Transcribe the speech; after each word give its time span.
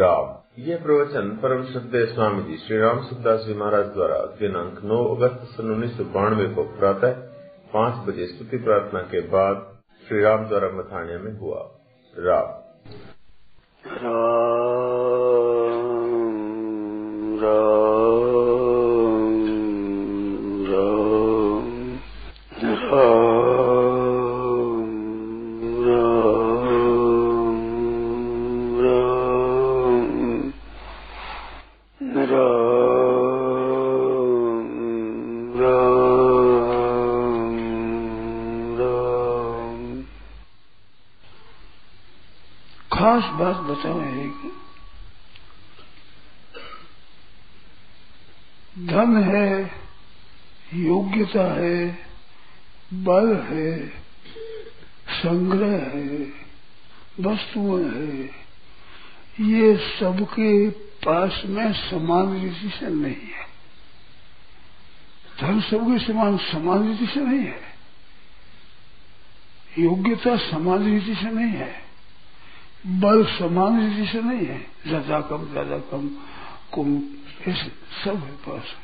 राम 0.00 0.38
ये 0.62 0.76
प्रवचन 0.76 1.28
परम 1.42 1.64
श्रद्धे 1.64 2.06
स्वामी 2.06 2.42
जी 2.42 2.56
श्री 2.56 2.78
राम 2.78 3.02
सुखदास 3.02 3.40
जी 3.40 3.54
महाराज 3.54 3.86
द्वारा 3.86 4.16
दिनांक 4.16 4.80
9 4.84 5.16
अगस्त 5.16 5.56
सन 5.56 5.70
उन्नीस 5.70 5.96
सौ 5.96 6.04
बानवे 6.04 6.54
को 6.54 6.62
प्रातः 6.62 7.12
पाँच 7.74 8.08
बजे 8.08 8.26
स्तुति 8.26 8.56
प्रार्थना 8.56 9.00
के 9.00 9.20
बाद 9.20 9.78
श्री 10.08 10.20
राम 10.22 10.48
द्वारा 10.48 10.68
मथानिया 10.68 11.18
में 11.18 11.38
हुआ। 11.38 11.70
राम। 12.18 12.46
राम। 13.92 14.97
खास 42.98 43.24
बात 43.24 43.56
बताना 43.56 44.02
है 44.02 44.28
कि 44.28 44.52
धन 48.78 49.22
है, 49.22 49.70
योग्यता 50.74 51.54
है, 51.54 51.98
बल 52.94 53.36
है, 53.36 53.88
संग्रह 55.10 55.98
है, 55.98 56.32
वस्तुएँ 57.20 57.88
है, 57.88 58.30
ये 59.40 59.76
सबके 59.76 60.70
पास 60.70 61.42
में 61.46 61.72
समान 61.72 62.42
रीति 62.42 62.70
से 62.70 62.86
नहीं 62.86 63.14
है। 63.14 63.46
धन 65.40 65.60
सबके 65.60 66.04
समान 66.04 66.36
समान 66.36 66.88
रीति 66.88 67.06
से 67.06 67.20
नहीं 67.20 67.46
है। 67.46 67.60
योग्यता 69.78 70.36
समान 70.36 70.84
रीति 70.84 71.14
से 71.14 71.30
नहीं 71.30 71.52
है। 71.52 71.87
बल 72.84 73.24
समान 73.28 74.04
से 74.06 74.20
नहीं 74.20 74.46
है। 74.46 74.58
ज़्यादा 74.86 75.20
कम 75.20 75.46
ज़्यादा 75.52 75.78
कम 75.90 76.08
कम 76.74 76.96
ऐसे 77.48 77.70
सब 78.04 78.16
है 78.16 78.32
पास। 78.46 78.74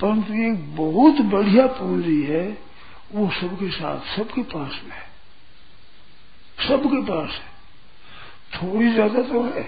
परंतु 0.00 0.34
एक 0.44 0.76
बहुत 0.76 1.20
बढ़िया 1.26 1.66
पूंजी 1.66 2.22
है, 2.22 2.46
वो 3.14 3.28
सबके 3.30 3.68
साथ, 3.70 4.16
सबके 4.16 4.42
पास 4.42 4.80
में 4.84 4.96
है। 4.96 5.04
सबके 6.58 7.02
पास 7.02 7.30
है। 7.30 7.54
थोड़ी 8.52 8.92
ज़्यादा 8.92 9.22
तो 9.22 9.42
है, 9.42 9.62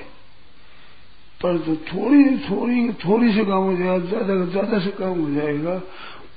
परंतु 1.40 1.76
थोड़ी 1.86 2.24
थोड़ी 2.40 2.92
थोड़ी 3.04 3.32
से 3.34 3.44
काम 3.44 3.62
हो 3.62 3.76
जाएगा, 3.76 3.98
ज़्यादा 4.06 4.44
ज़्यादा 4.46 4.78
से 4.78 4.90
काम 4.90 5.20
हो 5.20 5.30
जाएगा। 5.30 5.78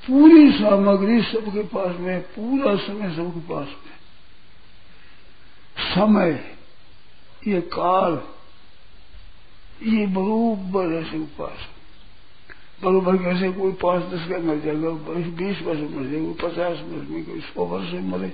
पूरी 0.08 0.52
सामग्री 0.52 1.22
सबके 1.22 1.64
पास 1.70 1.96
में 2.00 2.22
पूरा 2.30 2.76
समय 2.78 3.16
सबके 3.16 3.40
पास 3.50 3.68
में 3.68 4.00
समय, 5.92 6.40
ये 7.48 7.62
काल, 7.62 8.22
ये 9.88 10.06
बरोबर 10.06 10.94
ऐसे 10.94 11.18
उपास 11.18 11.68
बरूबर 12.84 13.18
कैसे 13.18 13.52
कोई 13.52 13.72
पाँच 13.72 14.04
दस 14.04 14.28
का 14.30 14.38
मर 14.38 14.60
जाएगा, 14.60 14.90
बीस 15.38 15.62
वर्ष 15.62 15.80
मर 15.80 16.06
जाएगा 16.06 16.48
पचास 16.48 16.78
वर्ष 16.88 17.10
में 17.10 17.26
कोई 17.26 17.40
सौ 17.40 17.66
वर्ष 17.66 17.92
में 17.94 18.02
मरे। 18.02 18.28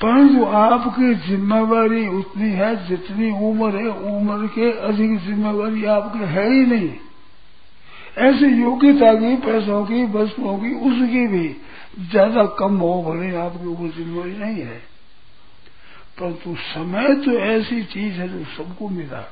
परंतु 0.00 0.44
आपकी 0.44 1.14
जिम्मेवारी 1.14 2.06
उतनी 2.08 2.50
है 2.50 2.88
जितनी 2.88 3.30
उम्र 3.30 3.76
है, 3.76 3.88
उम्र 3.88 4.46
के 4.46 4.72
अधिक 4.72 5.18
जिम्मेवारी 5.18 5.84
आपकी 5.84 6.18
है 6.18 6.52
ही 6.52 6.66
नहीं। 6.66 6.90
ऐसे 8.18 8.46
योग्यता 8.46 9.14
की, 9.14 9.36
पैसों 9.36 9.84
की, 9.86 10.04
वस्तुओं 10.04 10.58
की, 10.58 10.74
उसकी 10.74 11.26
भी 11.26 11.56
ज़्यादा 12.10 12.44
कम 12.44 12.76
हो, 12.76 13.02
भले 13.02 13.36
आपकी 13.36 13.66
ऊपर 13.66 13.96
जिम्मेवारी 13.96 14.32
नहीं 14.32 14.62
है। 14.62 14.95
परंतु 16.18 16.54
समय 16.64 17.14
तो 17.24 17.32
ऐसी 17.40 17.82
चीज़ 17.84 18.14
है 18.14 18.28
जो 18.28 18.44
सबको 18.56 18.88
मिला। 18.90 19.24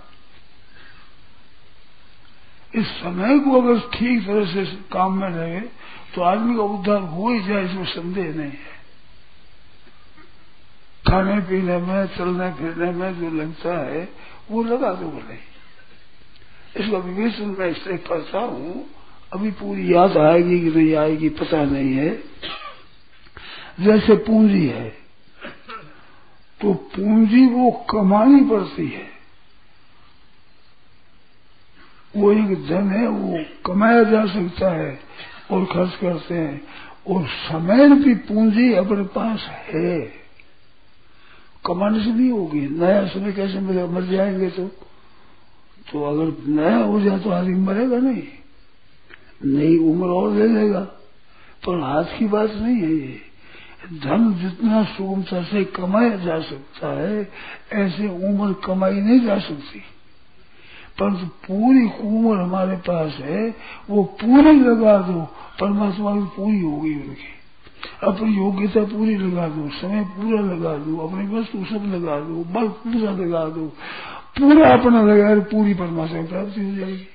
इस 2.73 2.87
समय 2.89 3.39
को 3.39 3.61
अगर 3.61 3.79
ठीक 3.91 4.27
तरह 4.27 4.45
से 4.47 4.65
काम 4.93 5.19
में 5.21 5.29
रहे 5.29 5.61
तो 6.15 6.23
आदमी 6.23 6.57
का 6.57 6.63
उद्धार 6.63 7.01
हो 7.03 7.29
ही 7.31 7.41
जाए, 7.45 7.65
इसमें 7.65 7.85
संदेह 7.87 8.25
नहीं 8.27 8.51
है। 8.51 8.73
खाने 11.05 11.41
पीने 11.41 11.77
में, 11.79 12.07
चलने 12.09 12.51
फिरने 12.53 12.91
में 12.93 13.21
जो 13.21 13.31
लगता 13.33 13.79
है, 13.81 14.09
वो 14.51 14.63
लगा 14.65 14.93
दो 14.93 15.09
बोले 15.09 15.39
इसका 16.77 16.99
विवेचन 16.99 17.57
मैं 17.59 17.69
इसलिए 17.69 17.97
करता 18.01 18.39
हूँ। 18.41 18.85
अभी 19.33 19.51
पूरी 19.53 19.93
याद 19.95 20.17
आएगी 20.19 20.61
कि 20.61 20.71
नहीं 20.71 20.95
आएगी, 20.97 21.29
पता 21.31 21.65
नहीं 21.65 21.95
है। 21.95 22.11
जैसे 23.81 24.17
पूंजी 24.27 24.67
है 24.67 25.04
तो 26.65 26.75
पूंजी 26.75 27.47
वो 27.47 27.87
कमानी 27.91 28.41
पड़ती 28.41 28.89
है। 28.89 29.07
वो 32.17 32.33
एक 32.33 32.67
धन 32.67 32.91
है, 32.91 33.09
वो 33.09 33.45
कमाया 33.67 34.03
जा 34.03 34.27
सकता 34.27 34.71
है 34.71 34.99
और 35.51 35.65
खर्च 35.65 35.97
करते 36.01 36.35
हैं। 36.35 36.63
और 37.09 37.27
समय 37.27 37.89
भी 37.89 38.15
पूंजी 38.15 38.73
अपने 38.73 39.03
पास 39.03 39.41
है। 39.41 40.01
कमाने 41.67 42.05
से 42.05 42.11
नहीं 42.11 42.31
होगी। 42.31 42.61
नया 42.61 43.07
समय 43.07 43.33
कैसे 43.33 43.61
मिलेगा? 43.61 43.87
मर 43.87 44.03
जाएँगे 44.03 44.51
तो। 44.51 44.67
तो 45.93 46.05
अगर 46.05 46.49
नया 46.49 46.77
हो 46.77 47.01
जाए 47.01 47.19
तो 47.19 47.31
आदमी 47.31 47.59
मरेगा 47.59 47.97
नहीं। 47.97 48.23
नई 49.45 49.79
उम्र 49.79 50.07
और 50.07 50.33
ले 50.35 50.49
लेगा 50.49 50.81
पर 51.67 51.81
हाथ 51.81 52.19
की 52.19 52.27
बात 52.27 52.51
नहीं 52.51 52.77
है 52.77 52.93
ये। 52.93 53.34
धन 53.93 54.35
जितना 54.35 54.85
सुगमता 54.85 55.43
से 55.43 55.65
कमाया 55.65 56.17
जा 56.17 56.41
सकता 56.41 57.01
है, 57.01 57.29
ऐसे 57.73 58.09
उम्र 58.09 58.53
कमाई 58.53 59.01
नहीं 59.01 59.21
जा 59.21 59.39
सकती। 59.39 59.79
परंतु 60.99 61.27
पूरी 61.27 62.09
उम्र 62.09 62.41
हमारे 62.41 62.77
पास 62.77 63.13
है, 63.13 63.55
वो 63.91 64.05
पूरी 64.05 64.61
लगा 64.61 64.99
दो, 64.99 65.21
परमात्मा 65.61 66.17
की 66.17 66.25
पूरी 66.25 66.61
होगी 66.61 66.95
उनकी 66.95 67.35
अपनी 68.03 68.37
योग्यता 68.37 68.85
पूरी 68.85 69.17
लगा 69.17 69.49
दो, 69.49 69.69
समय 69.69 70.05
पूरा 70.05 70.41
लगा 70.41 70.77
दो, 70.77 71.09
अपनी 71.09 71.41
वस्तु 71.41 71.65
सब 71.65 71.85
लगा 71.95 72.21
दो, 72.21 72.45
बल 72.45 72.69
पूरा 72.69 73.11
लगा 73.13 73.45
दो, 73.45 73.67
पूरा 74.41 74.71
अपना 74.73 75.03
लगा 75.03 75.43
पूरी 75.43 75.75
परमात्मा 75.75 76.23
की 76.23 76.29
प्राप्ति 76.29 76.65
हो 76.65 76.77
जाएगी। 76.77 77.09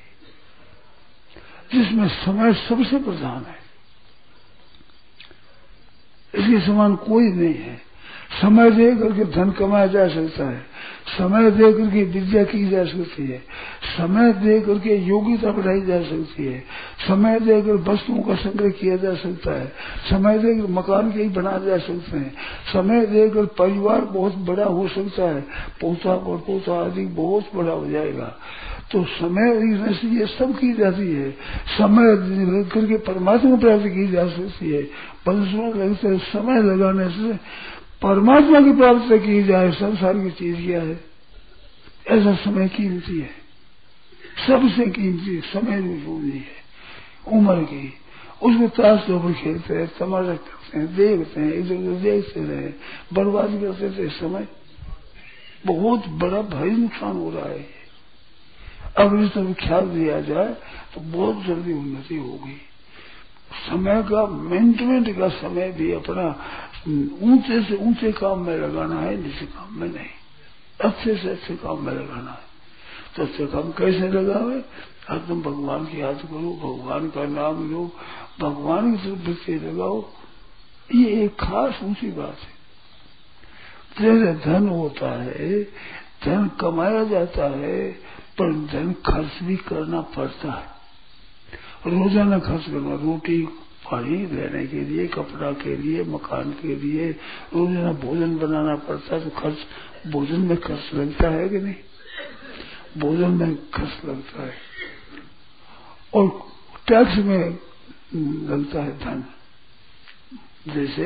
जिसमें 1.74 2.08
समय 2.08 2.54
सबसे 2.54 2.98
प्रधान 2.98 3.38
है। 3.38 3.59
इसके 6.36 6.66
समान 6.66 6.96
कोई 6.96 7.28
नहीं 7.28 7.54
है। 7.54 7.90
समय 8.42 8.72
दे 8.72 8.96
करके 8.96 9.26
धन 9.26 9.52
कमाया 9.52 9.88
जा 9.88 10.08
सकता 10.08 10.50
है। 10.50 10.60
समय 11.18 11.52
दे 11.52 11.74
करके 11.74 12.04
विद्या 12.04 12.44
की 12.44 12.70
जा 12.70 12.86
सकती 12.86 13.28
है। 13.28 13.38
समय 13.98 14.34
दे 14.34 14.62
करके 14.62 14.96
योग्यता 14.96 15.52
बढ़ाई 15.52 15.82
जा 15.82 16.02
सकती 16.02 16.46
है। 16.46 16.60
समय 17.08 17.40
देकर 17.40 17.92
वस्तुओं 17.92 18.22
का 18.22 18.36
संग्रह 18.36 18.70
किया 18.70 18.96
जा 18.96 19.14
सकता 19.14 19.60
है। 19.60 19.68
समय 20.10 20.40
देकर 20.40 20.68
मकान 20.70 21.12
के 21.12 21.24
ही 21.24 21.30
बना 21.30 21.58
जा 21.58 21.78
सकते 21.78 22.18
हैं। 22.18 22.34
समय 22.74 23.06
देकर 23.06 23.46
परिवार 23.46 24.02
बहुत 24.02 24.36
बड़ा 24.36 24.66
हो 24.66 24.88
सकता 24.88 25.24
है। 25.24 25.42
पोता 25.82 26.14
और 26.14 26.38
पोता 26.38 26.86
आदि 26.86 27.06
बहुत 27.06 27.46
बड़ा 27.56 27.72
हो 27.72 27.90
जाएगा। 27.90 28.38
तो 28.92 29.04
समय 29.04 29.94
से 29.94 30.08
ये 30.08 30.26
सब 30.26 30.60
की 30.60 30.74
जाती 30.74 31.14
है। 31.14 31.32
समय 31.68 32.04
करके 32.70 32.98
परमात्मा 32.98 33.56
प्राप्त 33.56 33.86
की 33.86 34.12
जा 34.12 34.28
सकती 34.28 34.70
है। 34.70 34.84
परंतु 35.26 35.80
लगता 35.80 36.18
समय 36.18 36.62
लगाने 36.62 37.10
से 37.10 37.38
परमात्मा 38.02 38.62
की 38.62 38.74
प्राप्ति 38.74 39.20
की 39.20 39.44
जाए, 39.44 39.72
संसार 39.72 40.14
की 40.14 40.32
चीज़ 40.32 40.68
क्या 40.68 40.82
है 40.82 41.04
ऐसा 42.08 42.36
समय 42.36 42.68
कीमती 42.68 43.20
है। 43.20 43.30
सबसे 44.48 44.86
कीमती 44.92 45.40
समय 45.40 45.82
भी 45.82 45.94
पूरी 45.94 46.30
है। 46.30 46.60
उम्र 47.28 47.64
की। 47.64 47.94
उसमें 48.44 48.70
ताश 48.70 49.00
पर 49.00 49.34
खेलते 49.34 49.74
हैं, 49.74 49.92
तमाशा 50.00 50.34
करते 50.34 50.80
हैं, 50.80 50.96
देखते 50.96 51.42
हैं, 51.42 51.54
इधर 51.54 51.76
उधर 51.76 52.02
देखते 52.02 52.40
रहे 52.40 52.70
बर्बाद 53.14 53.50
करते 53.50 53.90
थे 53.90 54.10
समय 54.10 54.48
बहुत 55.66 56.08
बड़ा 56.08 56.42
भारी 56.42 56.72
नुकसान 56.72 57.18
हो 57.18 57.30
रहा 57.30 57.50
है। 57.50 57.79
अगर 58.98 59.20
इस 59.20 59.30
तरफ़ 59.30 59.68
ख्याल 59.68 59.86
दिया 59.90 60.22
जाए 60.22 60.54
तो 60.94 61.02
बहुत 61.02 61.44
जल्दी 61.46 61.74
उन्नति 61.74 62.16
होगी। 62.16 62.58
समय 63.68 64.04
का 64.04 64.26
मेंटेनेंट 64.26 65.18
का 65.18 65.28
समय 65.30 65.72
भी 65.72 65.92
अपना, 65.92 66.28
ऊँचे 67.22 67.64
से 67.64 67.76
ऊँचे 67.76 68.12
काम 68.12 68.40
में 68.40 68.58
लगाना 68.58 69.00
है 69.02 69.16
निचे 69.18 69.46
काम 69.46 69.80
में 69.80 69.88
नहीं। 69.88 70.10
अच्छे 70.82 71.16
से 71.16 71.30
अच्छे 71.30 71.56
काम 71.56 71.86
में 71.86 71.94
लगाना 71.94 72.32
है। 72.32 72.50
तो 73.16 73.24
अच्छे 73.24 73.46
काम 73.46 73.72
कैसे 73.72 74.08
लगावे? 74.10 74.60
तुम 75.28 75.42
भगवान 75.42 75.86
की 75.86 76.02
याद 76.02 76.16
करो, 76.16 76.50
भगवान 76.64 77.10
का 77.10 77.26
नाम 77.26 77.72
लो, 77.72 77.92
भगवान 78.40 78.96
की 78.96 79.10
तरफ़ 79.10 79.28
वृत्ति 79.28 79.56
लगाओ। 79.56 80.06
ये 80.96 81.24
एक 81.24 81.36
खास 81.36 81.80
ऊँची 81.84 82.12
बात 82.12 82.38
है। 82.40 82.60
जैसे 84.02 84.34
धन 84.46 84.70
होता 84.70 85.22
है 85.24 85.64
धन 86.26 86.50
कमाया 86.62 87.04
जाता 87.04 87.44
है, 87.44 87.92
पर 88.40 88.54
धन 88.54 88.94
खर्च 89.06 89.44
भी 89.44 89.56
करना 89.56 90.02
पड़ता 90.02 90.52
है। 90.52 90.80
रोज़ाना 91.88 92.40
खर्च 92.40 92.66
करना, 92.66 92.96
रोटी 92.96 93.42
पानी 93.92 94.26
रहने 94.26 94.68
के 94.68 94.82
लिए, 94.82 95.08
कपड़ा 95.08 95.52
के 95.52 95.78
लिए, 95.78 96.04
मकान 96.04 96.52
के 96.52 96.76
लिए, 96.76 97.12
रोज़ाना 97.54 97.94
भोजन 97.94 98.38
बनाना 98.38 98.76
पड़ता 98.76 99.16
है 99.16 99.30
तो 99.30 99.42
खर्च, 99.42 99.58
भोजन 100.12 100.40
में 100.40 100.58
खर्च 100.58 100.94
लगता 100.94 101.30
है 101.30 101.50
कि 101.50 101.60
नहीं? 101.60 101.76
भोजन 102.98 103.32
में 103.32 103.56
खर्च 103.72 104.06
लगता 104.06 104.44
है। 104.44 104.54
और 106.14 106.50
टैक्स 106.88 107.18
में 107.18 107.58
लगता 108.50 108.84
है 108.84 109.00
धन। 109.00 109.24
जैसे 110.74 111.04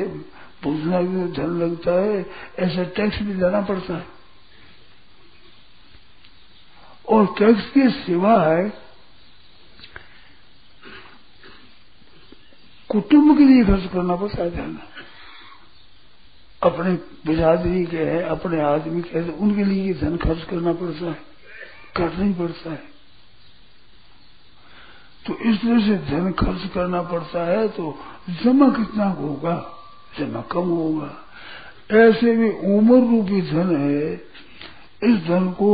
भोजना 0.64 1.00
में 1.00 1.32
धन 1.32 1.58
लगता 1.60 1.92
है, 1.92 2.26
ऐसा 2.58 2.84
टैक्स 2.84 3.22
भी 3.22 3.34
देना 3.34 3.60
पड़ता 3.60 3.96
है। 3.96 4.13
और 7.08 7.26
टैक्स 7.38 7.66
के 7.70 7.88
सिवा 7.96 8.36
है, 8.42 8.68
कुटुंब 12.90 13.36
के 13.38 13.44
लिए 13.44 13.64
खर्च 13.64 13.90
करना 13.92 14.16
पड़ता 14.16 14.42
है 14.42 14.92
अपने 16.62 16.92
बिरादरी 17.26 17.84
के 17.86 17.96
है, 17.98 18.22
अपने 18.22 18.60
आदमी 18.62 19.02
के 19.02 19.18
है 19.18 19.30
उनके 19.30 19.64
लिए 19.64 19.94
धन 19.94 20.16
खर्च 20.16 20.44
करना 20.44 20.72
पड़ता 20.72 21.06
है, 21.06 21.18
करना 21.96 22.24
ही 22.24 22.32
पड़ता 22.32 22.70
है। 22.70 22.82
तो 25.26 25.36
इस 25.40 25.56
तरह 25.56 25.80
से 25.80 25.96
धन 26.06 26.32
खर्च 26.32 26.68
करना 26.74 27.02
पड़ता 27.02 27.44
है 27.44 27.68
तो 27.68 27.98
जमा 28.42 28.68
कितना 28.70 29.04
होगा? 29.10 29.54
जमा 30.18 30.40
कम 30.52 30.68
होगा। 30.70 31.10
ऐसे 31.98 32.32
में 32.36 32.50
उम्र 32.70 32.98
रूपी 33.10 33.40
धन 33.42 33.76
है, 33.76 34.12
इस 35.02 35.16
धन 35.26 35.50
को 35.52 35.70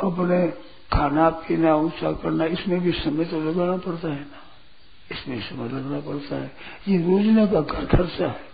अपने 0.00 0.48
खाना 0.92 1.30
पीना 1.30 1.74
ऊँचा 1.74 2.12
करना, 2.12 2.44
इसमें 2.44 2.80
भी 2.80 2.92
समय 2.92 3.24
तो 3.24 3.40
लगाना 3.40 3.76
पड़ता 3.76 4.08
है 4.08 4.20
ना। 4.20 4.44
इसमें 5.12 5.40
समय 5.40 5.68
लगना 5.68 6.00
पड़ता 6.00 6.36
है। 6.36 6.52
ये 6.88 6.98
रोजना 6.98 7.46
का 7.46 7.60
घर 7.60 7.86
खर्चा 7.86 8.26
है। 8.26 8.48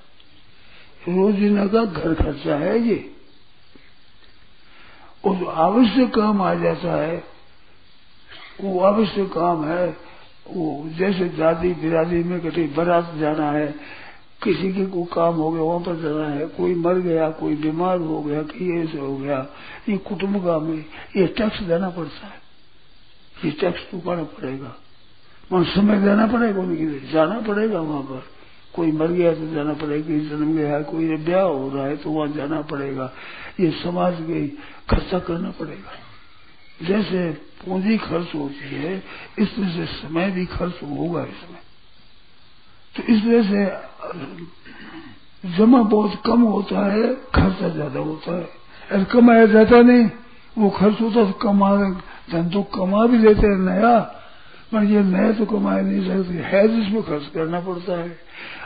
रोजना 1.08 1.67
का 1.67 1.85
घर 1.85 2.14
खर्चा 2.14 2.56
है 2.56 2.79
ये। 2.79 3.17
और 5.25 5.35
जो 5.37 5.46
आवश्यक 5.46 6.14
काम 6.14 6.43
आ 6.43 6.55
जाता 6.55 6.94
है, 6.94 7.25
वो 8.61 8.81
आवश्यक 8.81 9.29
काम 9.32 9.64
है, 9.64 9.96
वो 10.49 10.88
जैसे 10.88 11.25
दादी 11.25 11.75
बिरादी 11.75 12.25
में 12.25 12.41
कहीं 12.41 12.75
बारात 12.75 13.14
जाना 13.14 13.50
है 13.50 13.75
किसी 14.42 14.72
के 14.72 14.86
को 14.86 15.04
काम 15.04 15.34
हो 15.34 15.50
गया 15.50 15.62
वहाँ 15.62 15.81
पर 15.81 16.02
जाना 16.02 16.28
है, 16.28 16.46
कोई 16.46 16.75
मर 16.75 16.94
गया, 16.94 17.31
कोई 17.31 17.54
बीमार 17.54 17.98
हो 17.98 18.22
गया 18.22 18.42
कि 18.42 18.81
ऐसे 18.81 18.98
हो 18.98 19.16
गया, 19.16 19.46
ये 19.88 19.96
कुटुंब 19.96 20.44
का 20.44 20.58
में, 20.58 20.84
ये 21.16 21.26
टैक्स 21.26 21.60
देना 21.60 21.90
पड़ता 21.90 22.26
है। 22.26 22.44
ये 23.44 23.50
टैक्स 23.50 23.81
चुकाना 23.81 24.22
पड़ेगा। 24.22 24.76
वहाँ 25.52 25.64
समय 25.64 26.00
देना 26.00 26.26
पड़ेगा 26.26 26.60
उनके 26.60 26.86
लिए। 26.86 27.00
जाना 27.00 27.40
पड़ेगा 27.40 27.81
वहाँ 27.81 28.02
पर। 28.02 28.25
कोई 28.75 28.92
मर 28.92 29.06
गया 29.06 29.34
तो 29.34 29.54
जाना 29.54 29.72
पड़ेगा, 29.72 30.06
कोई 30.06 30.20
जन्म 30.20 30.56
गया 30.56 30.76
है, 30.76 30.82
कोई 30.82 31.16
ब्याह 31.16 31.42
हो 31.42 31.70
रहा 31.70 31.86
है 31.86 31.96
तो 31.96 32.10
वहाँ 32.10 32.28
जाना 32.28 32.60
पड़ेगा। 32.60 33.12
ये 33.60 33.70
समाज 33.70 34.16
के 34.20 34.48
खर्चा 34.90 35.19
करना 35.19 35.50
पड़ेगा। 35.50 35.92
जैसे 36.86 37.31
पूंजी 37.31 37.98
खर्च 37.98 38.34
होती 38.34 38.75
है, 38.75 39.02
इस 39.38 39.56
तरह 39.56 39.69
से 39.69 39.86
समय 39.86 40.31
भी 40.31 40.46
खर्च 40.46 40.75
होगा 40.82 41.22
इसमें। 41.22 41.60
तो 42.96 43.02
इस 43.02 43.25
वजह 43.25 43.42
से 43.42 43.94
जमा 45.56 45.83
बहुत 45.83 46.23
कम 46.27 46.43
होता 46.43 46.93
है, 46.93 47.15
खर्चा 47.15 47.69
ज़्यादा 47.69 48.01
होता 48.01 48.37
है। 48.37 48.49
अरे 48.91 49.05
कमाया 49.05 49.47
जाता 49.47 49.81
नहीं, 49.83 50.11
वो 50.59 50.71
खर्च 50.71 51.01
होता 51.01 51.25
तो 51.25 51.33
कमा, 51.33 51.77
धन 52.33 52.49
तो 52.49 52.62
कमा 52.62 53.06
भी 53.06 53.19
लेते 53.19 53.47
हैं 53.47 53.59
नया। 53.59 53.99
पर 54.73 54.85
ये 54.85 55.03
नया 55.03 55.33
तो 55.33 55.47
कमा 55.47 55.81
नहीं 55.81 56.09
सकते, 56.09 56.35
है 56.35 56.69
जिसमें 56.69 57.03
खर्च 57.03 57.27
करना 57.35 57.61
पड़ता 57.61 57.99
है। 57.99 58.19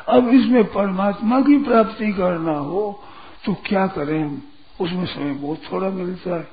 अब 0.09 0.29
इसमें 0.29 0.65
परमात्मा 0.65 1.41
की 1.41 1.59
प्राप्ति 1.59 2.13
करना 2.13 2.53
हो 2.53 3.03
तो 3.47 3.55
क्या 3.67 3.87
करें 3.87 4.23
हम? 4.23 4.43
उसमें 4.81 5.07
समय 5.07 5.33
बहुत 5.33 5.61
थोड़ा 5.73 5.89
मिलता 5.89 6.37
है। 6.37 6.49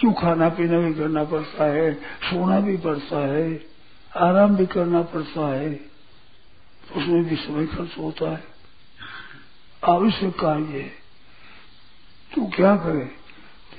क्यों 0.00 0.12
खाना 0.12 0.48
पीना 0.48 0.78
भी 0.78 0.94
करना 0.94 1.24
पड़ता 1.24 1.64
है, 1.64 1.92
सोना 1.94 2.60
भी 2.60 2.76
पड़ता 2.76 3.18
है, 3.26 3.60
आराम 4.16 4.56
भी 4.56 4.66
करना 4.66 5.02
पड़ता 5.02 5.48
है। 5.54 5.87
उसमें 6.96 7.24
भी 7.24 7.36
समय 7.36 7.66
खर्च 7.66 7.98
होता 7.98 8.30
है। 8.30 8.44
आवश्यक 9.88 10.40
कार्य 10.40 10.64
है 10.64 10.92
तो 12.34 12.46
क्या 12.46 12.76
करे? 12.76 13.10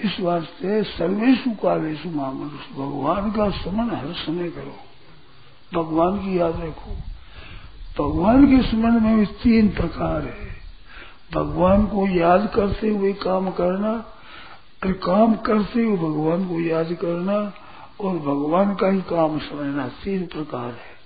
इस 0.02 0.20
वास्ते 0.20 0.84
सर्वेशु 0.84 1.52
कालेशु 1.52 2.10
मामनुष 2.10 2.70
भगवान 2.76 3.32
का 3.32 3.50
स्मरण 3.50 3.96
हर 3.96 4.14
समय 4.14 4.50
करो। 4.50 4.76
भगवान 5.74 6.18
की 6.18 6.40
याद 6.40 6.62
रखो। 6.62 6.92
भगवान 8.04 8.46
के 8.46 8.70
स्मरण 8.70 9.00
में 9.00 9.18
भी 9.18 9.26
तीन 9.26 9.70
प्रकार 9.70 10.22
है। 10.22 10.56
भगवान 11.34 11.86
को 11.86 12.08
याद 12.08 12.52
करते 12.56 12.90
हुए 12.90 13.14
काम 13.14 13.52
करना 13.52 13.92
और 14.86 14.92
काम 14.92 15.36
करते 15.36 15.84
हुए 15.84 15.98
भगवान 15.98 16.48
को 16.48 16.60
याद 16.60 16.94
करना 16.94 17.54
और 18.00 18.18
भगवान 18.18 18.76
का 18.76 18.88
ही 18.88 19.02
काम 19.02 19.40
समझना, 19.40 19.88
तीन 19.88 20.26
प्रकार 20.26 20.72
है। 20.72 20.99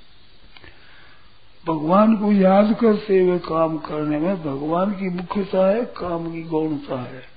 भगवान 1.68 2.16
को 2.16 2.32
याद 2.32 2.78
करते 2.82 3.22
हुए 3.22 3.40
काम 3.40 3.78
करने 3.78 4.20
में 4.20 4.44
भगवान 4.44 4.92
की 4.92 5.10
मुख्यता 5.10 5.70
है, 5.70 5.86
काम 5.86 6.32
की 6.32 6.44
गौणता 6.44 7.02
है। 7.02 7.34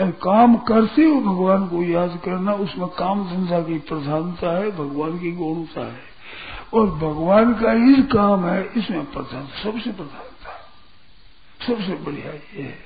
और 0.00 0.10
काम 0.10 0.56
करते 0.56 1.02
हुए 1.02 1.20
भगवान 1.20 1.66
को 1.66 1.82
याद 1.82 2.20
करना 2.24 2.52
उसमें 2.52 2.88
काम 2.88 3.24
धंधा 3.24 3.60
की 3.60 3.78
प्रधानता 3.78 4.58
है, 4.58 4.70
भगवान 4.70 5.18
की 5.18 5.32
गौणता 5.32 5.80
है। 5.80 6.10
और 6.74 6.86
भगवान 6.86 7.54
का 7.54 7.72
ही 7.72 8.02
काम 8.02 8.44
है, 8.44 8.70
इसमें 8.76 9.04
प्रधान, 9.04 9.46
सबसे 9.62 9.90
प्रधानता, 9.90 10.52
सबसे 11.66 11.94
बढ़िया 11.94 12.32
ये 12.32 12.62
है। 12.62 12.78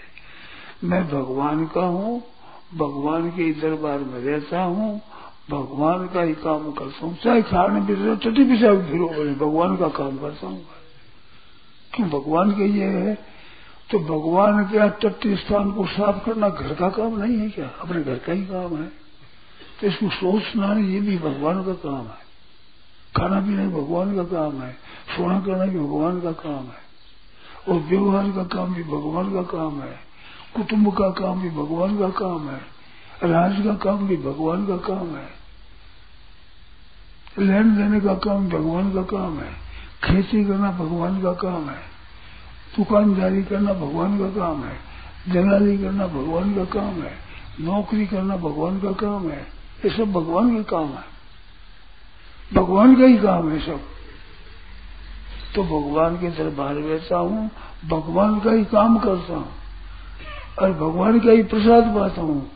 मैं 0.84 1.08
भगवान 1.08 1.66
का 1.66 1.80
हूँ, 1.80 2.22
भगवान 2.76 3.30
के 3.30 3.52
दरबार 3.52 3.98
में 3.98 4.20
रहता 4.20 4.62
हूँ, 4.62 5.00
भगवान 5.50 6.06
का 6.06 6.22
ही 6.22 6.34
काम 6.34 6.72
करता 6.72 7.06
हूँ। 7.06 7.18
चाहे 7.24 7.42
खाने 7.42 7.80
पीने 7.80 8.16
टटी 8.16 8.44
पिछा 8.44 8.74
फिरो 8.90 9.06
भगवान 9.34 9.76
का 9.76 9.88
काम 9.88 10.18
करता 10.18 10.46
हूँ। 10.46 10.62
क्यों 11.94 12.08
भगवान 12.10 12.50
के 12.50 12.66
ये 12.70 12.86
है 12.90 13.14
तो 13.90 13.98
भगवान 13.98 14.64
के 14.64 14.88
टट्टी 15.00 15.36
स्थान 15.36 15.70
को 15.72 15.86
साफ़ 15.86 16.24
करना 16.24 16.48
घर 16.48 16.74
का 16.74 16.88
काम 16.88 17.16
नहीं 17.18 17.38
है 17.38 17.48
क्या 17.48 17.66
अपने 17.80 18.02
घर 18.02 18.18
का 18.18 18.32
ही 18.32 18.44
काम 18.44 18.76
है 18.76 18.86
तो 19.80 19.86
इसको 19.86 20.08
सोचना 20.10 20.72
ये 20.74 21.00
भी 21.00 21.18
भगवान 21.18 21.64
का 21.64 21.72
काम 21.82 22.06
है 22.06 22.22
खाना 23.14 23.40
पीना 23.40 23.66
भगवान 23.70 24.14
का 24.16 24.22
काम 24.30 24.60
है 24.62 24.72
सोना 25.16 25.38
करना 25.40 25.64
भी 25.64 25.78
भगवान 25.78 26.20
का 26.20 26.32
काम 26.40 26.64
है 26.64 26.82
और 27.68 27.80
व्यवहार 27.80 28.30
का 28.30 28.44
काम 28.54 28.74
भी 28.74 28.82
भगवान 28.82 29.32
का 29.34 29.42
काम 29.50 29.80
है 29.82 29.98
कुटुंब 30.54 30.92
का 30.92 31.10
काम 31.10 31.42
भी 31.42 31.50
भगवान 31.50 31.98
का 31.98 32.08
काम 32.18 32.48
है 32.48 33.30
राज 33.30 33.62
का 33.64 33.74
काम 33.84 34.06
भी 34.08 34.16
भगवान 34.16 34.66
का 34.66 34.76
काम 34.86 35.14
है 35.16 35.28
लेन 37.38 37.74
देने 37.76 38.00
का 38.00 38.14
काम 38.24 38.48
भगवान 38.48 38.92
का 38.94 39.02
काम 39.10 39.38
है 39.38 39.63
खेती 40.04 40.44
करना 40.44 40.70
भगवान 40.70 41.22
का 41.22 41.32
काम 41.32 41.68
है। 41.68 41.94
दुकानदारी 42.76 43.42
करना 43.42 43.72
भगवान 43.72 44.18
का 44.18 44.26
काम 44.26 44.64
है। 44.64 44.76
दलाली 45.28 45.78
करना 45.78 46.06
भगवान 46.06 46.54
का 46.54 46.64
काम 46.64 47.02
है। 47.02 47.12
नौकरी 47.60 48.06
करना 48.06 48.36
भगवान 48.36 48.80
का 48.80 48.92
काम 48.92 49.28
है। 49.28 49.40
ये 49.84 49.90
सब 49.90 50.12
भगवान 50.12 50.56
का 50.56 50.62
काम 50.62 50.88
है। 50.88 51.14
भगवान 52.54 52.96
का 52.96 53.04
ही 53.04 53.18
काम 53.18 53.52
है 53.52 53.58
सब। 53.58 53.80
तो 55.54 55.62
भगवान 55.62 56.16
के 56.16 56.30
दरबार 56.30 56.74
बैठता 56.74 57.16
हूँ, 57.16 57.50
भगवान 57.88 58.40
का 58.40 58.50
ही 58.50 58.64
काम 58.64 58.98
करता 58.98 59.34
हूँ। 59.34 59.48
और 60.62 60.72
भगवान 60.72 61.20
का 61.20 61.30
ही 61.30 61.42
प्रसाद 61.42 61.84
पाता 61.94 62.20
हूँ। 62.20 62.50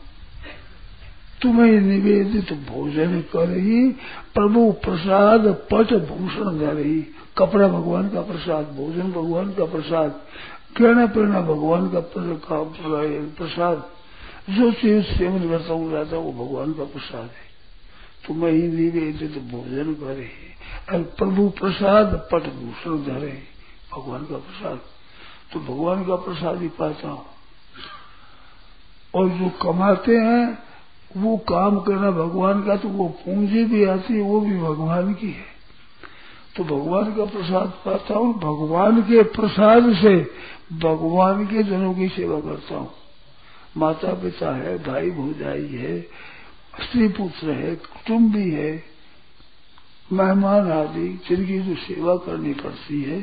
तुम्हें 1.41 1.81
निवेदित 1.81 2.53
भोजन 2.53 3.21
कर 3.21 3.57
ही 3.57 3.89
प्रभु 4.33 4.71
प्रसाद 4.71 5.47
पट 5.47 5.93
भूषण 5.93 6.59
जा 6.59 6.71
रही 6.71 7.01
कपड़ा 7.37 7.67
भगवान 7.67 8.09
का 8.09 8.21
प्रसाद, 8.21 8.65
भोजन 8.65 9.11
भगवान 9.11 9.53
का 9.53 9.65
प्रसाद 9.65 10.21
कहना 10.77 11.05
प्रेरणा 11.05 11.41
भगवान 11.41 11.89
का 11.89 11.99
प्रसाद 13.37 13.89
जो 14.49 14.71
चीज़ 14.71 15.05
सेवन 15.05 15.49
करता 15.49 15.73
हूँ 15.73 15.91
जाता 15.91 16.17
वो 16.17 16.45
भगवान 16.45 16.73
का 16.73 16.83
प्रसाद 16.83 17.21
है। 17.21 17.49
तुम्हें 18.27 18.51
ही 18.51 18.67
निवेदित 18.67 19.31
भोजन 19.31 19.93
करे। 19.93 20.29
और 20.91 21.03
प्रभु 21.03 21.49
प्रसाद 21.49 22.29
पट 22.31 22.41
भूषण 22.41 23.03
धरे, 23.03 23.43
भगवान 23.97 24.25
का 24.25 24.37
प्रसाद। 24.37 24.79
तो 25.53 25.59
भगवान 25.59 26.05
का 26.05 26.15
प्रसाद 26.15 26.61
ही 26.61 26.67
पाता 26.67 27.09
हूँ। 27.09 27.25
और 29.15 29.29
जो 29.29 29.49
कमाते 29.49 30.17
हैं 30.17 30.68
वो 31.17 31.37
काम 31.49 31.79
करना 31.79 32.11
भगवान 32.11 32.61
का 32.63 32.75
तो 32.75 32.89
वो 32.89 33.07
पूंजी 33.19 33.63
भी 33.65 33.83
आती 33.83 34.13
है, 34.13 34.21
वो 34.21 34.39
भी 34.41 34.57
भगवान 34.57 35.13
की 35.13 35.27
है। 35.27 35.47
तो 36.55 36.63
भगवान 36.63 37.13
का 37.15 37.25
प्रसाद 37.25 37.73
पाता 37.85 38.13
हूँ, 38.13 38.33
भगवान 38.33 39.01
के 39.01 39.23
प्रसाद 39.23 39.93
से 39.93 40.15
भगवान 40.79 41.45
के 41.45 41.63
जनों 41.63 41.93
की 41.93 42.07
सेवा 42.07 42.39
करता 42.39 42.75
हूँ। 42.75 42.91
माता 43.77 44.13
पिता 44.13 44.55
है 44.55 44.77
भाई 44.77 45.11
भौजाई 45.11 45.67
है 45.67 45.99
स्त्री 46.79 47.07
पुत्र 47.07 47.51
है 47.51 47.75
कुटुम्बी 47.75 48.49
है, 48.51 48.71
मेहमान 50.13 50.71
आदि, 50.71 51.07
जिनकी 51.29 51.59
जो 51.59 51.75
सेवा 51.75 52.15
करनी 52.15 52.53
पड़ती 52.53 53.01
है, 53.01 53.19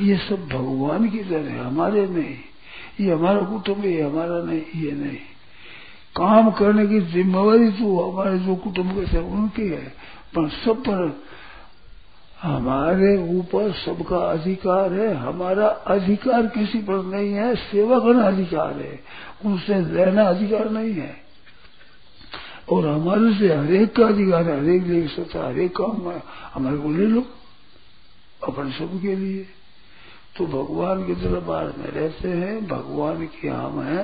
ये 0.00 0.16
सब 0.18 0.48
भगवान 0.48 1.08
की 1.10 1.18
तरह 1.18 1.62
हमारे 1.66 2.06
नहीं। 2.06 2.36
ये 3.00 3.12
हमारा 3.12 3.40
कुटुंब 3.40 3.84
ये 3.84 4.00
हमारा 4.02 4.42
नहीं, 4.42 4.62
ये 4.82 4.92
नहीं। 4.92 5.18
काम 6.18 6.50
करने 6.50 6.86
की 6.86 7.00
जिम्मेवारी 7.00 7.70
तो 7.70 8.10
हमारे 8.10 8.38
जो 8.38 8.56
कुटुंब 8.56 8.92
के 8.92 9.12
थे 9.12 9.18
उनकी 9.18 9.68
है। 9.68 9.86
पर 10.34 10.48
सब 10.48 10.80
पर 10.80 11.20
हमारे 12.42 13.38
ऊपर 13.38 13.72
सबका 13.72 14.16
अधिकार 14.16 14.92
है। 14.92 15.14
हमारा 15.14 15.66
अधिकार 15.68 16.46
किसी 16.46 16.78
पर 16.78 17.04
नहीं 17.04 17.32
है। 17.32 17.54
सेवा 17.54 17.98
करना 17.98 18.22
अधिकार 18.22 18.72
है। 18.72 19.00
उनसे 19.44 19.80
लेना 19.80 20.22
अधिकार 20.22 20.70
नहीं 20.70 20.94
है। 20.94 21.16
और 22.72 22.86
हमारे 22.86 23.38
से 23.38 23.54
हरेक 23.54 23.96
का 23.96 24.06
अधिकार 24.06 24.44
है। 24.44 24.60
हरेक 24.60 24.82
ले 24.82 25.08
सकता 25.08 25.48
हरेक 25.48 25.76
काम 25.76 26.12
हमारे 26.54 26.76
को 26.76 26.90
ले 26.90 27.06
लो। 27.06 27.20
अपन 28.48 28.70
सबके 28.70 29.16
लिए। 29.16 29.46
तो 30.38 30.46
भगवान 30.46 31.02
के 31.06 31.14
दरबार 31.14 31.72
में 31.78 31.86
रहते 31.86 32.28
हैं, 32.30 32.66
भगवान 32.68 33.24
के 33.26 33.48
आम 33.48 33.80
है 33.82 34.02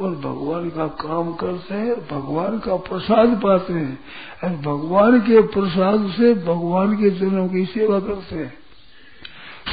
और 0.00 0.14
भगवान 0.16 0.68
का 0.70 0.86
काम 1.00 1.32
करते 1.34 1.74
हैं, 1.74 1.94
भगवान 2.08 2.58
का 2.58 2.76
प्रसाद 2.76 3.36
पाते 3.42 3.72
हैं 3.72 3.98
और 4.44 4.56
भगवान 4.62 5.20
के 5.20 5.40
प्रसाद 5.48 6.08
से 6.10 6.32
भगवान 6.44 6.96
के 6.96 7.10
जनों 7.10 7.48
की 7.48 7.64
सेवा 7.66 7.98
करते 8.00 8.36
हैं। 8.36 8.52